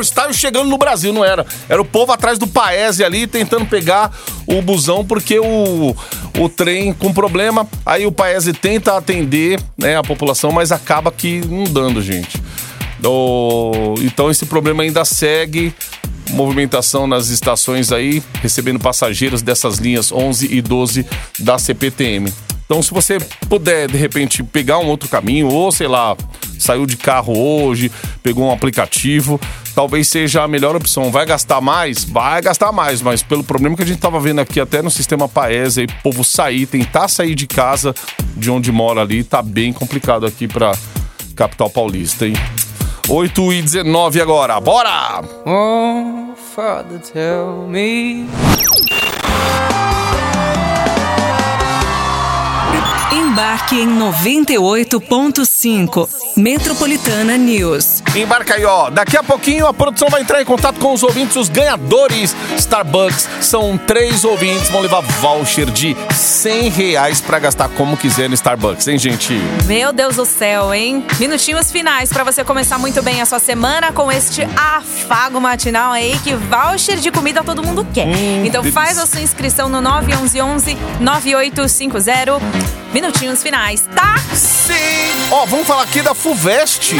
Styles 0.00 0.36
chegando 0.36 0.68
no 0.68 0.76
Brasil, 0.76 1.12
não 1.12 1.24
era? 1.24 1.46
Era 1.68 1.80
o 1.80 1.84
povo 1.84 2.10
atrás 2.12 2.36
do 2.36 2.48
Paese 2.48 3.04
ali 3.04 3.28
tentando 3.28 3.64
pegar 3.64 4.10
o 4.44 4.60
busão 4.60 5.04
porque 5.04 5.38
o, 5.38 5.94
o 6.40 6.48
trem 6.48 6.92
com 6.92 7.12
problema. 7.12 7.64
Aí 7.84 8.04
o 8.06 8.10
Paese 8.12 8.52
tenta 8.52 8.96
atender 8.96 9.60
né, 9.78 9.96
a 9.96 10.02
população, 10.02 10.50
mas 10.50 10.72
acaba 10.72 11.12
que 11.12 11.40
não 11.46 11.62
dando, 11.62 12.02
gente. 12.02 12.42
O- 13.04 13.94
então 14.00 14.30
esse 14.30 14.46
problema 14.46 14.82
ainda 14.82 15.04
segue 15.04 15.72
movimentação 16.36 17.06
nas 17.06 17.28
estações 17.28 17.90
aí, 17.90 18.22
recebendo 18.42 18.78
passageiros 18.78 19.40
dessas 19.40 19.78
linhas 19.78 20.12
11 20.12 20.54
e 20.54 20.60
12 20.60 21.06
da 21.40 21.58
CPTM. 21.58 22.32
Então, 22.66 22.82
se 22.82 22.92
você 22.92 23.18
puder, 23.48 23.88
de 23.88 23.96
repente, 23.96 24.42
pegar 24.42 24.78
um 24.78 24.86
outro 24.86 25.08
caminho, 25.08 25.48
ou 25.48 25.70
sei 25.70 25.86
lá, 25.86 26.16
saiu 26.58 26.84
de 26.84 26.96
carro 26.96 27.38
hoje, 27.38 27.90
pegou 28.24 28.44
um 28.44 28.52
aplicativo, 28.52 29.40
talvez 29.74 30.08
seja 30.08 30.42
a 30.42 30.48
melhor 30.48 30.74
opção. 30.74 31.10
Vai 31.10 31.24
gastar 31.24 31.60
mais? 31.60 32.04
Vai 32.04 32.42
gastar 32.42 32.72
mais, 32.72 33.00
mas 33.00 33.22
pelo 33.22 33.44
problema 33.44 33.76
que 33.76 33.84
a 33.84 33.86
gente 33.86 34.00
tava 34.00 34.18
vendo 34.18 34.40
aqui, 34.40 34.60
até 34.60 34.82
no 34.82 34.90
sistema 34.90 35.28
Paese, 35.28 35.82
aí, 35.82 35.86
povo 36.02 36.24
sair, 36.24 36.66
tentar 36.66 37.06
sair 37.06 37.36
de 37.36 37.46
casa, 37.46 37.94
de 38.36 38.50
onde 38.50 38.72
mora 38.72 39.00
ali, 39.00 39.22
tá 39.22 39.40
bem 39.40 39.72
complicado 39.72 40.26
aqui 40.26 40.48
pra 40.48 40.76
capital 41.36 41.70
paulista, 41.70 42.26
hein? 42.26 42.34
8 43.08 43.52
e 43.52 43.62
19 43.62 44.20
agora, 44.20 44.60
bora! 44.60 45.22
Oh, 45.46 46.25
Father, 46.56 46.98
tell 46.98 47.68
me. 47.68 48.26
Embarque 53.36 53.78
em 53.78 53.98
98.5. 53.98 56.08
Metropolitana 56.38 57.36
News. 57.36 58.02
Embarca 58.14 58.54
aí, 58.54 58.64
ó. 58.64 58.88
Daqui 58.88 59.14
a 59.14 59.22
pouquinho 59.22 59.66
a 59.66 59.74
produção 59.74 60.08
vai 60.08 60.22
entrar 60.22 60.40
em 60.40 60.44
contato 60.46 60.80
com 60.80 60.94
os 60.94 61.02
ouvintes, 61.02 61.36
os 61.36 61.50
ganhadores 61.50 62.34
Starbucks. 62.56 63.28
São 63.42 63.76
três 63.76 64.24
ouvintes, 64.24 64.70
vão 64.70 64.80
levar 64.80 65.02
voucher 65.02 65.70
de 65.70 65.94
100 66.14 66.70
reais 66.70 67.20
pra 67.20 67.38
gastar 67.38 67.68
como 67.68 67.94
quiser 67.94 68.26
no 68.26 68.34
Starbucks, 68.34 68.88
hein, 68.88 68.96
gente? 68.96 69.34
Meu 69.66 69.92
Deus 69.92 70.16
do 70.16 70.24
céu, 70.24 70.72
hein? 70.72 71.04
Minutinhos 71.20 71.70
finais 71.70 72.08
pra 72.08 72.24
você 72.24 72.42
começar 72.42 72.78
muito 72.78 73.02
bem 73.02 73.20
a 73.20 73.26
sua 73.26 73.38
semana 73.38 73.92
com 73.92 74.10
este 74.10 74.48
afago 74.56 75.38
matinal 75.38 75.92
aí 75.92 76.18
que 76.24 76.34
voucher 76.34 76.96
de 76.96 77.10
comida 77.10 77.44
todo 77.44 77.62
mundo 77.62 77.86
quer. 77.92 78.08
então 78.46 78.62
delícia. 78.62 78.72
faz 78.72 78.98
a 78.98 79.04
sua 79.04 79.20
inscrição 79.20 79.68
no 79.68 79.82
911 79.82 80.74
9850. 81.00 82.40
Minutinhos 82.96 83.25
finais, 83.34 83.88
tá? 83.94 84.16
Sim! 84.34 84.72
Ó, 85.30 85.46
vamos 85.46 85.66
falar 85.66 85.82
aqui 85.82 86.02
da 86.02 86.14
Fuvest. 86.14 86.94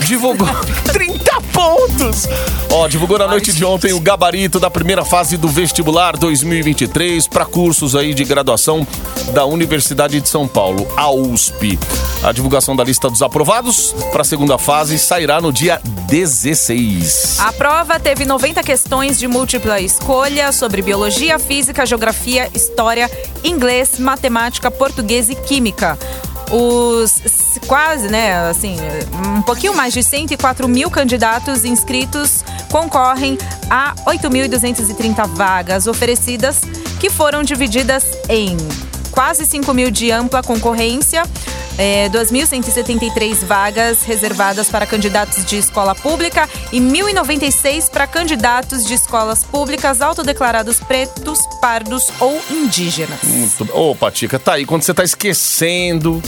Divulgou 0.00 0.48
30 0.92 1.11
pontos. 1.40 2.28
Ó, 2.70 2.88
divulgou 2.88 3.18
na 3.18 3.26
noite 3.26 3.52
de 3.52 3.64
ontem 3.64 3.92
o 3.92 4.00
gabarito 4.00 4.58
da 4.58 4.70
primeira 4.70 5.04
fase 5.04 5.36
do 5.36 5.48
vestibular 5.48 6.16
2023 6.16 7.26
para 7.26 7.44
cursos 7.44 7.94
aí 7.94 8.14
de 8.14 8.24
graduação 8.24 8.86
da 9.32 9.44
Universidade 9.44 10.20
de 10.20 10.28
São 10.28 10.48
Paulo, 10.48 10.86
a 10.96 11.10
USP. 11.10 11.78
A 12.22 12.32
divulgação 12.32 12.76
da 12.76 12.84
lista 12.84 13.10
dos 13.10 13.20
aprovados 13.20 13.94
para 14.12 14.22
a 14.22 14.24
segunda 14.24 14.56
fase 14.56 14.98
sairá 14.98 15.40
no 15.40 15.52
dia 15.52 15.80
16. 16.08 17.38
A 17.40 17.52
prova 17.52 17.98
teve 17.98 18.24
90 18.24 18.62
questões 18.62 19.18
de 19.18 19.26
múltipla 19.26 19.80
escolha 19.80 20.52
sobre 20.52 20.82
biologia, 20.82 21.38
física, 21.38 21.84
geografia, 21.84 22.48
história, 22.54 23.10
inglês, 23.42 23.98
matemática, 23.98 24.70
português 24.70 25.28
e 25.28 25.34
química. 25.34 25.98
Os 26.52 27.20
quase, 27.66 28.08
né, 28.08 28.48
assim, 28.50 28.76
um 29.36 29.42
pouquinho 29.42 29.74
mais 29.74 29.92
de 29.94 30.02
104 30.02 30.68
mil 30.68 30.90
candidatos 30.90 31.64
inscritos 31.64 32.44
concorrem 32.70 33.38
a 33.70 33.94
8.230 34.06 35.26
vagas 35.28 35.86
oferecidas, 35.86 36.60
que 37.00 37.08
foram 37.08 37.42
divididas 37.42 38.04
em 38.28 38.56
quase 39.10 39.46
5 39.46 39.72
mil 39.72 39.90
de 39.90 40.10
ampla 40.10 40.42
concorrência, 40.42 41.22
é, 41.78 42.08
2.173 42.10 43.44
vagas 43.44 44.02
reservadas 44.02 44.68
para 44.68 44.86
candidatos 44.86 45.44
de 45.44 45.56
escola 45.56 45.94
pública 45.94 46.48
e 46.70 46.80
1.096 46.80 47.90
para 47.90 48.06
candidatos 48.06 48.84
de 48.84 48.94
escolas 48.94 49.44
públicas 49.44 50.00
autodeclarados 50.00 50.80
pretos, 50.80 51.40
pardos 51.60 52.08
ou 52.20 52.40
indígenas. 52.50 53.22
Muito. 53.24 53.68
Ô, 53.72 53.94
Patica, 53.94 54.38
tá 54.38 54.54
aí. 54.54 54.64
Quando 54.64 54.82
você 54.82 54.94
tá 54.94 55.04
esquecendo, 55.04 56.22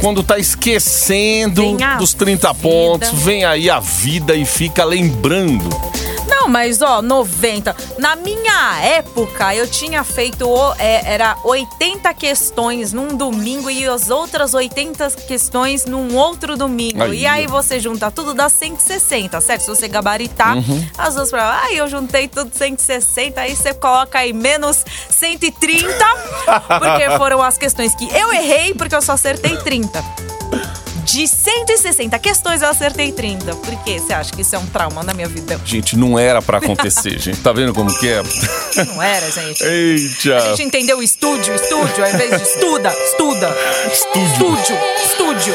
quando 0.00 0.22
tá 0.22 0.38
esquecendo 0.38 1.62
dos 1.98 2.14
30 2.14 2.52
vida. 2.52 2.62
pontos, 2.62 3.10
vem 3.22 3.44
aí 3.44 3.68
a 3.70 3.80
vida 3.80 4.34
e 4.34 4.44
fica 4.44 4.84
lembrando. 4.84 5.68
Não, 6.28 6.48
mas 6.48 6.82
ó, 6.82 7.00
90. 7.02 7.74
Na 7.98 8.16
minha 8.16 8.80
época, 8.82 9.54
eu 9.54 9.66
tinha 9.68 10.02
feito, 10.04 10.48
é, 10.78 11.12
era 11.14 11.36
80 11.44 12.12
questões 12.14 12.92
num 12.92 13.16
domingo 13.16 13.70
e 13.70 13.86
as 13.86 14.10
outras 14.10 14.54
80 14.54 15.10
questões 15.26 15.84
num 15.86 16.14
outro 16.16 16.56
domingo. 16.56 17.02
Aí, 17.02 17.20
e 17.20 17.26
aí 17.26 17.46
você 17.46 17.78
junta 17.80 18.10
tudo, 18.10 18.34
dá 18.34 18.48
160, 18.48 19.40
certo? 19.40 19.62
Se 19.62 19.68
você 19.68 19.88
gabaritar 19.88 20.56
Uhum. 20.56 20.86
as 20.98 21.14
duas 21.14 21.30
provas. 21.30 21.64
Aí 21.64 21.76
eu 21.78 21.88
juntei 21.88 22.28
tudo 22.28 22.50
160, 22.56 23.40
aí 23.40 23.54
você 23.56 23.72
coloca 23.74 24.18
aí 24.18 24.32
menos 24.32 24.84
130, 25.10 25.86
porque 26.78 27.16
foram 27.16 27.42
as 27.42 27.56
questões 27.58 27.94
que 27.94 28.04
eu 28.14 28.32
errei, 28.32 28.74
porque 28.74 28.94
eu 28.94 29.02
só 29.02 29.12
acertei 29.12 29.56
30. 29.56 30.02
De 31.16 31.26
160 31.26 32.18
questões, 32.18 32.60
eu 32.60 32.68
acertei 32.68 33.10
30. 33.10 33.54
Por 33.54 33.84
quê? 33.84 33.98
Você 33.98 34.12
acha 34.12 34.30
que 34.34 34.42
isso 34.42 34.54
é 34.54 34.58
um 34.58 34.66
trauma 34.66 35.02
na 35.02 35.14
minha 35.14 35.26
vida? 35.26 35.58
Gente, 35.64 35.96
não 35.96 36.18
era 36.18 36.42
pra 36.42 36.58
acontecer, 36.58 37.16
gente. 37.18 37.40
Tá 37.40 37.54
vendo 37.54 37.72
como 37.72 37.88
que 37.98 38.06
é? 38.06 38.22
Não 38.84 39.02
era, 39.02 39.30
gente. 39.30 39.64
Eita! 39.64 40.36
A 40.36 40.40
gente 40.50 40.64
entendeu 40.64 41.02
estúdio, 41.02 41.54
estúdio, 41.54 42.04
ao 42.04 42.10
invés 42.10 42.36
de 42.36 42.42
estuda, 42.42 42.94
estuda. 43.06 43.56
Estúdio, 43.90 44.76
estúdio. 45.06 45.54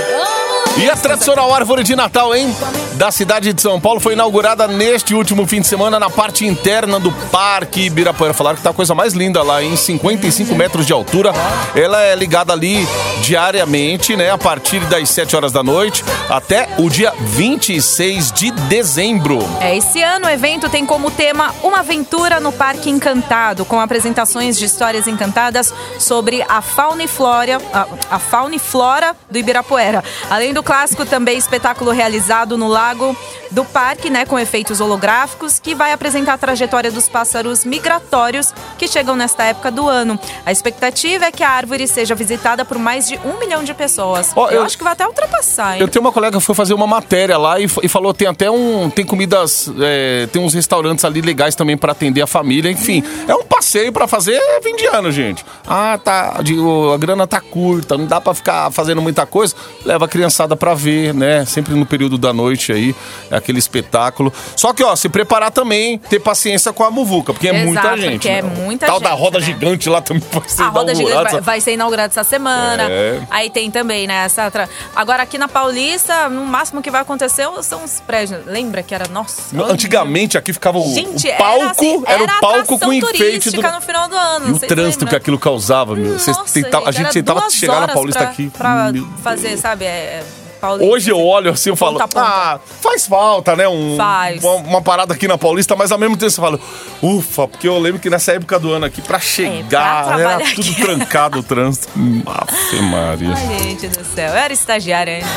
E 0.78 0.90
a 0.90 0.96
tradicional 0.96 1.54
árvore 1.54 1.84
de 1.84 1.96
Natal, 1.96 2.34
hein? 2.34 2.56
Da 2.94 3.12
cidade 3.12 3.54
de 3.54 3.62
São 3.62 3.80
Paulo 3.80 4.00
foi 4.00 4.14
inaugurada 4.14 4.68
neste 4.68 5.14
último 5.14 5.46
fim 5.46 5.62
de 5.62 5.68
semana 5.68 6.00
na 6.00 6.10
parte 6.10 6.46
interna 6.46 7.00
do 7.00 7.12
Parque 7.32 7.86
Ibirapuera. 7.86 8.34
Falaram 8.34 8.58
que 8.58 8.64
tá 8.64 8.70
a 8.70 8.74
coisa 8.74 8.96
mais 8.96 9.14
linda 9.14 9.44
lá, 9.44 9.62
em 9.62 9.76
55 9.76 10.56
metros 10.56 10.86
de 10.86 10.94
altura. 10.94 11.34
Ela 11.76 12.02
é 12.04 12.16
ligada 12.16 12.54
ali 12.54 12.88
diariamente, 13.22 14.16
né? 14.16 14.32
A 14.32 14.38
partir 14.38 14.80
das 14.82 15.10
7 15.10 15.36
horas 15.36 15.52
da 15.52 15.62
noite 15.62 16.04
até 16.30 16.70
o 16.78 16.90
dia 16.90 17.14
26 17.20 18.32
de 18.32 18.52
dezembro. 18.52 19.40
É, 19.60 19.76
esse 19.76 20.02
ano 20.02 20.26
o 20.28 20.30
evento 20.30 20.70
tem 20.70 20.86
como 20.86 21.12
tema 21.12 21.54
Uma 21.64 21.80
Aventura 21.80 22.40
no 22.40 22.52
Parque 22.52 22.90
Encantado, 22.90 23.66
com 23.66 23.80
apresentações 23.80 24.58
de 24.58 24.66
histórias 24.66 25.08
encantadas 25.08 25.74
sobre 26.00 26.44
a 26.48 26.62
fauna 26.62 27.04
e 27.04 27.08
flora, 27.08 27.60
a, 27.74 27.88
a 28.12 28.20
fauna 28.20 28.56
e 28.56 28.60
flora 28.60 29.16
do 29.30 29.38
Ibirapuera. 29.38 30.04
Além 30.30 30.54
do 30.54 30.61
do 30.62 30.64
clássico 30.64 31.04
também 31.08 31.38
espetáculo 31.40 31.90
realizado 31.90 32.56
no 32.56 32.68
Lago 32.68 33.18
do 33.50 33.66
Parque, 33.66 34.10
né, 34.12 34.26
com 34.26 34.38
efeitos 34.38 34.80
holográficos, 34.80 35.60
que 35.60 35.74
vai 35.74 35.92
apresentar 35.92 36.34
a 36.34 36.38
trajetória 36.38 36.92
dos 36.92 37.10
pássaros 37.10 37.66
migratórios 37.66 38.54
que 38.78 38.88
chegam 38.88 39.16
nesta 39.16 39.44
época 39.44 39.72
do 39.72 39.90
ano. 39.90 40.20
A 40.46 40.52
expectativa 40.52 41.26
é 41.26 41.32
que 41.32 41.44
a 41.44 41.50
árvore 41.50 41.88
seja 41.88 42.14
visitada 42.14 42.64
por 42.64 42.78
mais 42.78 43.08
de 43.08 43.20
um 43.26 43.40
milhão 43.40 43.64
de 43.64 43.74
pessoas. 43.74 44.32
Ó, 44.36 44.48
eu, 44.50 44.58
eu- 44.58 44.64
acho 44.64 44.78
que 44.78 44.84
vai 44.84 44.94
até 44.94 45.06
ultrapassar, 45.06 45.76
hein? 45.76 45.82
Eu 45.82 45.88
tenho 45.88 46.06
uma 46.06 46.12
colega 46.12 46.38
que 46.38 46.44
foi 46.46 46.54
fazer 46.56 46.76
uma 46.76 46.86
matéria 46.88 47.38
lá 47.38 47.60
e, 47.60 47.66
e 47.82 47.88
falou 47.90 48.14
tem 48.14 48.28
até 48.28 48.50
um 48.52 48.90
tem 48.90 49.04
comidas 49.04 49.70
é, 49.82 50.28
tem 50.32 50.42
uns 50.42 50.54
restaurantes 50.54 51.04
ali 51.04 51.22
legais 51.22 51.56
também 51.56 51.76
pra 51.76 51.92
atender 51.94 52.22
a 52.22 52.28
família 52.28 52.70
enfim 52.72 53.04
é 53.28 53.34
um 53.36 53.44
passeio 53.44 53.92
pra 53.92 54.08
fazer 54.08 54.40
fim 54.62 54.76
de 54.76 54.86
ano 54.88 55.12
gente 55.12 55.44
ah 55.68 55.98
tá 56.04 56.36
a 56.40 56.98
grana 56.98 57.26
tá 57.26 57.42
curta 57.42 57.98
não 57.98 58.06
dá 58.06 58.22
pra 58.22 58.34
ficar 58.34 58.70
fazendo 58.72 59.02
muita 59.02 59.26
coisa 59.26 59.56
leva 59.86 60.06
a 60.06 60.08
criançada 60.08 60.51
pra 60.56 60.74
ver 60.74 61.14
né 61.14 61.46
sempre 61.46 61.74
no 61.74 61.86
período 61.86 62.18
da 62.18 62.32
noite 62.34 62.72
aí 62.72 62.96
é 63.30 63.36
aquele 63.38 63.60
espetáculo 63.60 64.32
só 64.56 64.74
que 64.74 64.84
ó 64.84 64.96
se 64.96 65.10
preparar 65.10 65.52
também 65.52 65.98
ter 65.98 66.20
paciência 66.20 66.72
com 66.74 66.84
a 66.84 66.92
muvuca 66.92 67.34
porque 67.34 67.48
é 67.48 67.52
Exato, 67.52 67.66
muita 67.68 67.98
gente 67.98 68.12
porque 68.14 68.30
é 68.30 68.42
né? 68.42 68.52
muita 68.64 68.86
tal 68.88 69.00
da 69.00 69.10
gente, 69.12 69.20
roda 69.20 69.40
né? 69.40 69.46
gigante 69.46 69.90
lá 69.90 70.02
também 70.02 70.24
vai 70.32 70.48
ser 70.50 70.62
A 70.64 70.68
roda 70.70 70.94
gigante 70.96 71.12
inaugurada. 71.12 71.32
vai, 71.38 71.42
vai 71.42 71.62
ser 71.62 71.74
inaugurada 71.74 72.12
essa 72.12 72.24
semana. 72.24 72.84
É. 72.90 73.22
Aí 73.30 73.50
tem 73.50 73.70
também, 73.72 74.08
né? 74.08 74.26
Essa 74.26 74.50
tra- 74.52 74.68
Agora 74.96 75.24
aqui 75.24 75.38
na 75.38 75.48
Paulista, 75.48 76.30
no 76.30 76.46
máximo 76.46 76.82
que 76.82 76.90
vai 76.92 77.02
acontecer 77.02 77.48
são 77.62 77.84
os 77.84 78.00
prédios. 78.02 78.46
Lembra 78.46 78.82
que 78.84 78.94
era 78.94 79.08
nossa? 79.08 79.42
Antigamente 79.72 80.38
aqui 80.38 80.54
ficava 80.54 80.78
o, 80.78 80.94
Gente, 80.94 81.28
o 81.28 81.38
palco, 81.38 81.62
era, 81.62 81.72
assim, 81.72 82.04
era, 82.06 82.24
era 82.24 82.38
o 82.38 82.40
palco 82.42 82.80
com 82.80 82.94
enfeite 82.94 83.50
do... 83.52 83.62
no 83.62 83.82
final 83.82 84.08
do 84.08 84.16
ano. 84.16 84.48
E 84.48 84.52
o 84.52 84.60
trânsito 84.60 85.06
lembram? 85.06 85.08
que 85.10 85.16
aquilo 85.16 85.40
causava, 85.40 85.96
meu. 85.96 86.14
Nossa, 86.14 86.34
tentavam- 86.54 86.88
a 86.88 86.92
gente 86.92 87.12
tentava 87.12 87.50
chegar 87.50 87.82
na 87.88 87.94
Paulista 87.94 88.20
pra, 88.22 88.30
aqui. 88.30 88.50
Pra 88.50 88.92
fazer, 89.24 89.58
sabe? 89.58 89.86
É, 89.86 90.24
Paulista. 90.62 90.94
Hoje 90.94 91.10
eu 91.10 91.20
olho 91.20 91.52
assim 91.52 91.74
e 91.74 91.76
falo, 91.76 91.94
Ponta 91.94 92.08
ponta. 92.08 92.26
ah, 92.26 92.60
faz 92.82 93.08
falta, 93.08 93.56
né? 93.56 93.68
Um, 93.68 93.98
Faz. 93.98 94.44
Uma, 94.44 94.56
uma 94.58 94.82
parada 94.82 95.14
aqui 95.14 95.28
na 95.28 95.38
Paulista, 95.38 95.76
mas 95.76 95.92
ao 95.92 95.98
mesmo 95.98 96.16
tempo 96.16 96.30
você 96.30 96.40
fala, 96.40 96.60
ufa, 97.02 97.48
porque 97.48 97.68
eu 97.68 97.80
lembro 97.80 98.00
que 98.00 98.10
nessa 98.10 98.34
época 98.34 98.60
do 98.60 98.72
ano 98.72 98.86
aqui, 98.86 99.02
pra 99.02 99.20
chegar, 99.20 100.04
era 100.04 100.18
trabalhar 100.38 100.56
tudo 100.56 100.70
aqui. 100.72 100.76
trancado 100.82 101.40
o 101.40 101.44
trânsito. 101.44 101.90
Afe 102.26 102.82
Maria. 102.82 103.34
Ai, 103.36 103.60
gente 103.64 103.88
do 103.88 104.06
céu. 104.06 104.30
Eu 104.30 104.36
era 104.36 104.54
estagiária 104.54 105.16
ainda. 105.16 105.28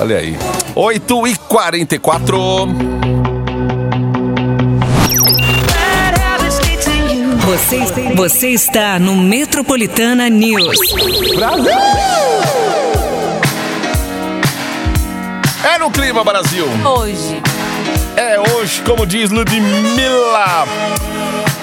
Olha 0.00 0.16
aí. 0.18 0.36
8 0.74 1.26
e 1.26 1.36
44 1.36 2.66
Você, 7.46 7.78
você 8.14 8.48
está 8.48 8.98
no 8.98 9.14
Metropolitana 9.16 10.28
News. 10.28 10.76
É 15.74 15.78
no 15.78 15.90
clima, 15.90 16.22
Brasil. 16.22 16.64
Hoje. 16.84 17.42
É 18.16 18.38
hoje, 18.38 18.80
como 18.82 19.04
diz 19.06 19.30
Ludmilla. 19.30 20.64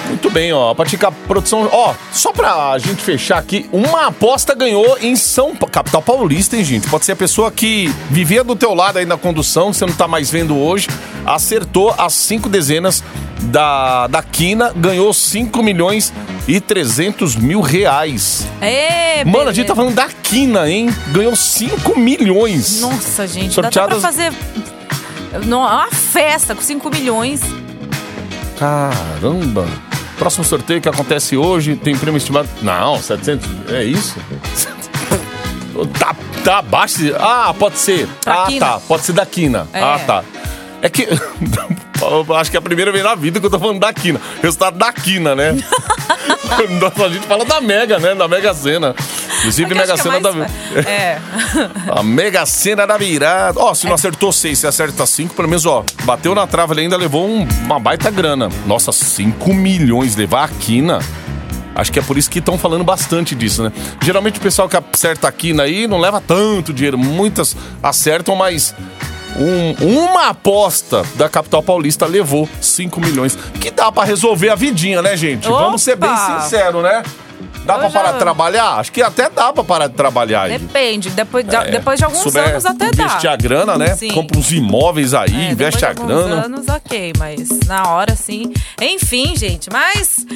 Muito 0.08 0.30
bem, 0.30 0.52
ó. 0.52 0.70
A 0.70 0.74
Patica 0.74 1.10
Produção. 1.10 1.68
Ó, 1.72 1.94
só 2.12 2.30
pra 2.32 2.78
gente 2.78 3.02
fechar 3.02 3.38
aqui, 3.38 3.68
uma 3.72 4.06
aposta 4.06 4.54
ganhou 4.54 4.96
em 5.00 5.16
São 5.16 5.56
Pa- 5.56 5.66
capital 5.68 6.02
paulista, 6.02 6.56
hein, 6.56 6.64
gente? 6.64 6.88
Pode 6.88 7.04
ser 7.04 7.12
a 7.12 7.16
pessoa 7.16 7.50
que 7.50 7.92
vivia 8.10 8.44
do 8.44 8.54
teu 8.54 8.74
lado 8.74 8.98
aí 8.98 9.06
na 9.06 9.16
condução, 9.16 9.72
você 9.72 9.84
não 9.86 9.94
tá 9.94 10.06
mais 10.06 10.30
vendo 10.30 10.56
hoje, 10.56 10.86
acertou 11.26 11.92
as 11.98 12.12
cinco 12.12 12.48
dezenas 12.48 13.02
da, 13.44 14.06
da 14.06 14.22
quina, 14.22 14.72
ganhou 14.74 15.12
5 15.12 15.62
milhões 15.62 16.12
e 16.48 16.60
300 16.60 17.36
mil 17.36 17.60
reais. 17.60 18.46
Ê, 18.60 19.24
Mano, 19.24 19.50
a 19.50 19.52
gente 19.52 19.66
tá 19.66 19.74
falando 19.74 19.94
da 19.94 20.08
quina, 20.08 20.68
hein? 20.68 20.88
Ganhou 21.08 21.34
5 21.36 21.98
milhões. 21.98 22.80
Nossa, 22.80 23.26
gente. 23.26 23.54
Sorteadas- 23.54 24.02
Dá 24.02 24.08
até 24.08 24.30
pra 24.30 24.30
fazer 24.30 25.46
não, 25.46 25.60
uma 25.60 25.88
festa 25.90 26.54
com 26.54 26.62
5 26.62 26.90
milhões. 26.90 27.40
Caramba! 28.58 29.66
Próximo 30.18 30.44
sorteio 30.44 30.80
que 30.80 30.88
acontece 30.88 31.36
hoje 31.36 31.74
tem 31.76 31.96
prêmio 31.96 32.18
estimado. 32.18 32.48
Não, 32.62 33.00
700. 33.02 33.48
É 33.68 33.82
isso? 33.84 34.14
tá, 35.98 36.14
tá 36.44 36.58
abaixo. 36.58 36.98
de- 36.98 37.14
Ah, 37.14 37.52
pode 37.58 37.78
ser. 37.78 38.06
Pra 38.22 38.44
ah, 38.44 38.46
quina. 38.46 38.66
tá. 38.66 38.80
Pode 38.86 39.04
ser 39.04 39.12
da 39.12 39.26
quina. 39.26 39.66
É. 39.72 39.82
Ah, 39.82 39.98
tá. 40.06 40.24
É 40.80 40.88
que. 40.88 41.08
acho 42.38 42.50
que 42.50 42.56
é 42.56 42.58
a 42.58 42.62
primeira 42.62 42.90
vez 42.92 43.04
na 43.04 43.14
vida 43.14 43.40
que 43.40 43.46
eu 43.46 43.50
tô 43.50 43.58
falando 43.58 43.80
da 43.80 43.92
quina. 43.92 44.20
Resultado 44.42 44.76
da 44.78 44.92
quina, 44.92 45.34
né? 45.34 45.52
Nossa, 46.80 47.04
a 47.06 47.08
gente 47.08 47.26
fala 47.26 47.44
da 47.44 47.60
Mega, 47.60 47.98
né? 47.98 48.14
Da 48.14 48.28
Mega 48.28 48.52
Sena. 48.54 48.94
Inclusive, 49.38 49.74
Mega 49.74 49.92
é 49.94 49.96
Sena 49.96 50.20
da. 50.20 50.32
mais 50.32 50.50
fa- 50.50 50.80
É. 50.90 51.18
A 51.90 52.02
Mega 52.02 52.44
Sena 52.46 52.86
da 52.86 52.96
virada. 52.96 53.58
Ó, 53.60 53.74
se 53.74 53.86
não 53.86 53.94
acertou 53.94 54.32
seis, 54.32 54.58
se 54.58 54.66
acerta 54.66 55.04
cinco, 55.06 55.34
pelo 55.34 55.48
menos, 55.48 55.66
ó, 55.66 55.84
bateu 56.04 56.34
na 56.34 56.46
trava, 56.46 56.72
ele 56.74 56.82
ainda 56.82 56.96
levou 56.96 57.28
um- 57.28 57.46
uma 57.64 57.78
baita 57.78 58.10
grana. 58.10 58.48
Nossa, 58.66 58.92
5 58.92 59.52
milhões 59.54 60.16
levar 60.16 60.44
a 60.44 60.48
quina. 60.48 60.98
Acho 61.74 61.90
que 61.90 61.98
é 61.98 62.02
por 62.02 62.16
isso 62.16 62.30
que 62.30 62.38
estão 62.38 62.56
falando 62.56 62.84
bastante 62.84 63.34
disso, 63.34 63.62
né? 63.64 63.72
Geralmente 64.00 64.38
o 64.38 64.42
pessoal 64.42 64.68
que 64.68 64.76
acerta 64.76 65.26
a 65.26 65.32
quina 65.32 65.64
aí 65.64 65.88
não 65.88 65.98
leva 65.98 66.20
tanto 66.20 66.72
dinheiro. 66.72 66.96
Muitas 66.96 67.56
acertam, 67.82 68.36
mas 68.36 68.72
um- 69.36 69.98
uma 70.06 70.28
aposta 70.28 71.04
da 71.14 71.28
capital 71.28 71.62
paulista 71.62 72.06
levou 72.06 72.48
5 72.60 73.00
milhões. 73.00 73.36
Que 73.60 73.70
dá 73.70 73.90
pra 73.90 74.04
resolver 74.04 74.50
a 74.50 74.54
vidinha, 74.54 75.02
né, 75.02 75.16
gente? 75.16 75.48
Vamos 75.48 75.82
ser 75.82 75.96
bem 75.96 76.10
Opa! 76.10 76.40
sinceros, 76.42 76.82
né? 76.82 77.02
Dá 77.64 77.78
pra 77.78 77.88
já- 77.88 77.98
parar 77.98 78.12
de 78.12 78.18
trabalhar? 78.18 78.74
Acho 78.78 78.92
que 78.92 79.00
até 79.02 79.30
dá 79.30 79.50
pra 79.50 79.64
parar 79.64 79.86
de 79.86 79.94
trabalhar. 79.94 80.50
Depende. 80.50 81.08
Depois 81.10 81.46
de, 81.46 81.70
depois 81.70 81.98
de 81.98 82.04
alguns 82.04 82.20
É, 82.20 82.22
Souber 82.22 82.48
anos 82.50 82.66
até 82.66 82.90
dá. 82.90 83.04
Investir 83.04 83.30
a 83.30 83.36
grana, 83.36 83.78
né? 83.78 83.96
Sim. 83.96 84.08
Compra 84.08 84.38
uns 84.38 84.52
imóveis 84.52 85.14
aí, 85.14 85.34
É, 85.34 85.50
investe 85.50 85.82
a 85.84 85.92
de 85.94 86.00
alguns 86.02 86.26
grana. 86.26 86.44
anos, 86.44 86.68
ok, 86.68 87.12
mas 87.18 87.48
na 87.66 87.88
hora 87.88 88.14
sim. 88.14 88.52
Enfim, 88.80 89.34
gente, 89.34 89.70
mas. 89.72 90.26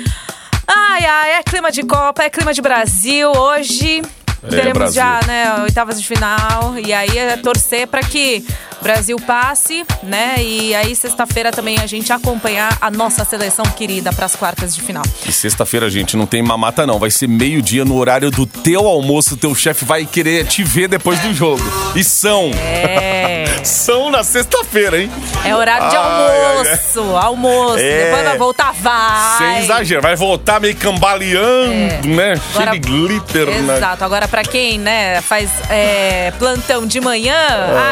Ai, 0.66 1.04
ai, 1.04 1.30
é 1.32 1.42
clima 1.42 1.70
de 1.70 1.82
Copa, 1.82 2.22
é 2.22 2.30
clima 2.30 2.52
de 2.54 2.62
Brasil. 2.62 3.30
Hoje 3.30 4.02
teremos 4.48 4.72
Brasil. 4.78 4.94
já, 4.94 5.20
né, 5.26 5.62
oitavas 5.62 6.00
de 6.00 6.06
final. 6.06 6.78
E 6.78 6.92
aí 6.92 7.16
é 7.16 7.36
torcer 7.36 7.86
para 7.86 8.00
que 8.00 8.44
o 8.80 8.82
Brasil 8.82 9.16
passe, 9.26 9.84
né? 10.02 10.36
E 10.38 10.74
aí, 10.74 10.94
sexta-feira 10.94 11.50
também 11.50 11.78
a 11.78 11.86
gente 11.86 12.12
acompanhar 12.12 12.76
a 12.80 12.90
nossa 12.90 13.24
seleção 13.24 13.64
querida 13.64 14.12
para 14.12 14.26
as 14.26 14.36
quartas 14.36 14.74
de 14.74 14.82
final. 14.82 15.02
E 15.26 15.32
sexta-feira, 15.32 15.90
gente, 15.90 16.16
não 16.16 16.26
tem 16.26 16.42
mamata 16.42 16.86
não. 16.86 16.98
Vai 16.98 17.10
ser 17.10 17.28
meio-dia 17.28 17.84
no 17.84 17.96
horário 17.96 18.30
do 18.30 18.46
teu 18.46 18.86
almoço. 18.86 19.34
O 19.34 19.36
teu 19.36 19.54
chefe 19.54 19.84
vai 19.84 20.06
querer 20.06 20.46
te 20.46 20.62
ver 20.62 20.88
depois 20.88 21.18
do 21.20 21.34
jogo. 21.34 21.62
E 21.96 22.04
são. 22.04 22.50
É. 22.54 23.36
São 23.64 24.10
na 24.10 24.22
sexta-feira, 24.24 25.00
hein? 25.00 25.10
É 25.44 25.54
horário 25.54 25.88
de 25.90 25.96
Ai, 25.96 26.02
ai, 26.02 26.46
almoço, 26.56 27.16
almoço. 27.16 27.78
É. 27.78 28.04
Depois 28.04 28.24
vai 28.24 28.38
voltar, 28.38 28.72
vai. 28.74 29.38
Sem 29.38 29.58
exagero. 29.64 30.02
Vai 30.02 30.16
voltar 30.16 30.60
meio 30.60 30.76
cambaleando, 30.76 32.08
né? 32.08 32.32
É. 32.32 32.32
Agora- 32.32 32.40
Cheio 32.54 32.70
de 32.70 32.78
glitter, 32.78 33.46
né? 33.62 33.76
Exato. 33.76 34.04
Agora, 34.04 34.26
pra 34.28 34.42
quem, 34.42 34.78
né, 34.78 35.20
faz 35.22 35.50
é, 35.70 36.32
plantão 36.38 36.86
de 36.86 37.00
manhã, 37.00 37.34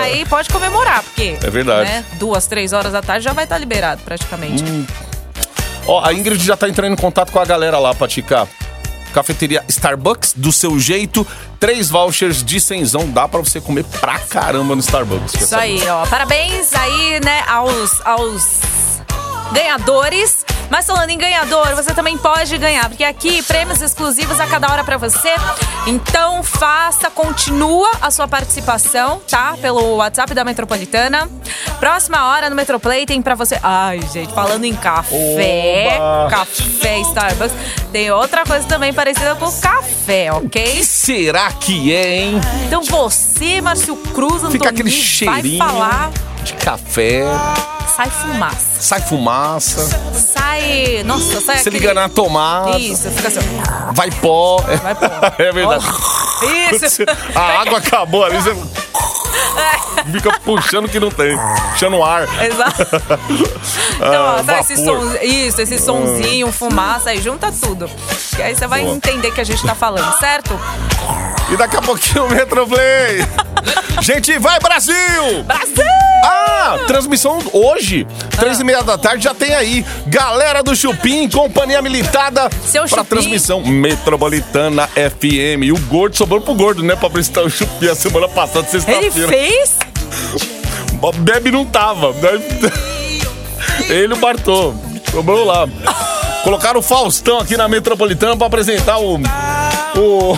aí 0.02 0.24
pode 0.26 0.48
comemorar, 0.48 1.02
porque. 1.02 1.36
É 1.42 1.50
verdade. 1.50 1.90
né, 1.90 2.04
duas, 2.14 2.46
três 2.46 2.72
horas 2.72 2.92
da 2.92 3.02
tarde 3.02 3.24
já 3.24 3.32
vai 3.32 3.44
estar 3.44 3.58
liberado, 3.58 4.00
praticamente. 4.04 4.62
Hum. 4.64 4.86
Ó, 5.86 6.04
a 6.04 6.12
Ingrid 6.12 6.44
já 6.44 6.56
tá 6.56 6.68
entrando 6.68 6.92
em 6.94 6.96
contato 6.96 7.30
com 7.30 7.38
a 7.38 7.44
galera 7.44 7.78
lá, 7.78 7.94
Patica. 7.94 8.48
Cafeteria 9.16 9.64
Starbucks, 9.66 10.34
do 10.36 10.52
seu 10.52 10.78
jeito. 10.78 11.26
Três 11.58 11.88
vouchers 11.88 12.44
de 12.44 12.60
cenzão. 12.60 13.08
Dá 13.08 13.26
pra 13.26 13.40
você 13.40 13.62
comer 13.62 13.82
pra 13.98 14.18
caramba 14.18 14.74
no 14.74 14.82
Starbucks. 14.82 15.40
Isso 15.40 15.56
aí, 15.56 15.80
ó. 15.88 16.04
Parabéns 16.04 16.74
aí, 16.74 17.18
né, 17.24 17.42
aos, 17.48 17.98
aos 18.04 18.60
ganhadores. 19.54 20.44
Mas 20.70 20.86
falando 20.86 21.10
em 21.10 21.18
ganhador, 21.18 21.74
você 21.74 21.94
também 21.94 22.18
pode 22.18 22.56
ganhar, 22.58 22.88
porque 22.88 23.04
aqui 23.04 23.42
prêmios 23.42 23.80
exclusivos 23.80 24.38
a 24.40 24.46
cada 24.46 24.70
hora 24.70 24.84
pra 24.84 24.96
você. 24.96 25.34
Então 25.86 26.42
faça, 26.42 27.10
continua 27.10 27.90
a 28.00 28.10
sua 28.10 28.26
participação, 28.26 29.20
tá? 29.28 29.56
Pelo 29.60 29.96
WhatsApp 29.96 30.34
da 30.34 30.44
Metropolitana. 30.44 31.28
Próxima 31.78 32.28
hora 32.28 32.50
no 32.50 32.56
Metroplay 32.56 33.06
tem 33.06 33.20
pra 33.22 33.34
você. 33.34 33.58
Ai, 33.62 34.00
gente, 34.12 34.32
falando 34.32 34.64
em 34.64 34.74
café, 34.74 35.98
Oba! 36.00 36.30
café 36.30 37.00
Starbucks, 37.00 37.54
tem 37.92 38.10
outra 38.10 38.44
coisa 38.44 38.66
também 38.66 38.92
parecida 38.92 39.34
com 39.34 39.50
café, 39.60 40.32
ok? 40.32 40.82
Será 40.82 41.52
que 41.52 41.94
é, 41.94 42.16
hein? 42.18 42.40
Então 42.66 42.82
você, 42.82 43.60
Márcio 43.60 43.96
Cruz, 43.96 44.36
Antônio, 44.36 44.52
Fica 44.52 44.70
aquele 44.70 44.90
vai 44.90 44.98
cheirinho 44.98 45.58
falar, 45.58 46.10
de 46.46 46.54
café, 46.54 47.22
sai 47.96 48.08
fumaça. 48.10 48.56
sai 48.80 49.00
fumaça, 49.02 50.00
Sai. 50.14 51.02
Nossa, 51.04 51.40
sai 51.40 51.56
você 51.56 51.68
aquele... 51.68 51.78
liga 51.78 51.92
na 51.94 52.08
tomada, 52.08 52.78
Isso, 52.78 53.10
fica 53.10 53.28
assim. 53.28 53.40
vai 53.92 54.10
pó. 54.10 54.58
Vai 54.82 54.94
pó. 54.94 55.06
É 55.42 55.52
verdade. 55.52 55.84
Isso. 56.72 57.02
A 57.34 57.60
água 57.62 57.78
acabou 57.78 58.24
ali, 58.24 58.36
você 58.36 58.54
fica 60.12 60.38
puxando 60.40 60.88
que 60.88 61.00
não 61.00 61.10
tem, 61.10 61.36
puxando 61.72 62.02
ar. 62.02 62.22
Exato. 62.44 62.86
Então, 63.96 64.24
ó, 64.24 64.36
Ah, 64.36 64.44
sabe 64.44 64.60
esse 64.60 64.84
som, 64.84 65.14
isso, 65.22 65.60
esse 65.62 65.78
sonzinho, 65.78 66.52
fumaça, 66.52 67.10
aí 67.10 67.20
junta 67.20 67.50
tudo. 67.50 67.88
E 68.38 68.42
aí 68.42 68.54
você 68.54 68.66
vai 68.66 68.82
Boa. 68.82 68.94
entender 68.94 69.30
que 69.32 69.40
a 69.40 69.44
gente 69.44 69.64
tá 69.66 69.74
falando, 69.74 70.12
certo? 70.18 70.58
E 71.50 71.56
daqui 71.56 71.76
a 71.76 71.80
pouquinho 71.82 72.26
o 72.26 72.30
Metroplay. 72.30 73.26
Gente, 74.02 74.38
vai 74.38 74.58
Brasil! 74.60 75.42
Brasil! 75.44 75.84
Ah, 76.24 76.65
transmissão 76.86 77.38
hoje, 77.52 78.06
três 78.38 78.60
e 78.60 78.64
meia 78.64 78.82
da 78.82 78.96
tarde, 78.96 79.24
já 79.24 79.34
tem 79.34 79.54
aí. 79.54 79.84
Galera 80.06 80.62
do 80.62 80.74
Chupim, 80.74 81.28
Companhia 81.28 81.82
Militada. 81.82 82.48
Seu 82.66 82.82
pra 82.84 82.98
Chupim. 82.98 83.04
transmissão 83.08 83.60
Metropolitana 83.64 84.86
FM. 84.88 85.64
E 85.64 85.72
o 85.72 85.78
Gordo 85.78 86.16
sobrou 86.16 86.40
pro 86.40 86.54
Gordo, 86.54 86.82
né? 86.82 86.94
Pra 86.96 87.08
apresentar 87.08 87.42
o 87.42 87.50
Chupim 87.50 87.88
a 87.88 87.94
semana 87.94 88.28
passada, 88.28 88.66
Ele 88.72 88.80
sexta-feira. 89.10 89.28
fez? 89.28 89.76
O 91.02 91.12
Bebe 91.12 91.50
não 91.50 91.64
tava. 91.64 92.12
né? 92.12 92.30
Ele 93.88 94.14
e 94.14 94.16
o 94.16 94.20
Bartô. 94.20 94.74
Sobrou 95.10 95.44
lá. 95.44 95.66
Colocaram 96.44 96.80
o 96.80 96.82
Faustão 96.82 97.38
aqui 97.38 97.56
na 97.56 97.68
Metropolitana 97.68 98.36
pra 98.36 98.46
apresentar 98.46 98.98
o. 98.98 99.16
O. 99.96 100.36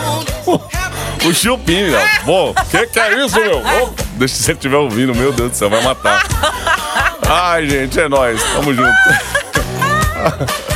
O 1.27 1.35
Chupim, 1.35 1.83
meu. 1.91 2.01
Pô, 2.25 2.55
que 2.71 2.87
que 2.87 2.99
é 3.01 3.25
isso, 3.25 3.35
meu? 3.41 3.59
Ô, 3.59 3.91
deixa 4.27 4.35
se 4.35 4.43
você 4.43 4.53
estiver 4.53 4.77
ouvindo, 4.77 5.15
meu 5.15 5.33
Deus 5.33 5.53
do 5.53 5.57
céu, 5.57 5.71
vai 5.71 5.83
matar. 5.83 6.27
Ai, 7.29 7.69
gente, 7.69 7.99
é 8.01 8.09
nóis. 8.09 8.43
Tamo 8.55 8.75
junto. 8.75 8.91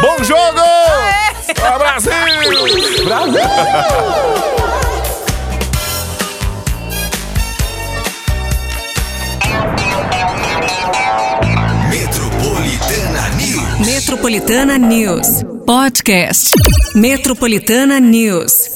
Bom 0.00 0.24
jogo! 0.24 0.60
Pra 1.54 1.78
Brasil! 1.78 2.12
Metropolitana 11.90 13.28
News. 13.36 13.86
Metropolitana 13.86 14.78
News. 14.78 15.42
Podcast. 15.66 16.54
Metropolitana 16.94 18.00
News. 18.00 18.67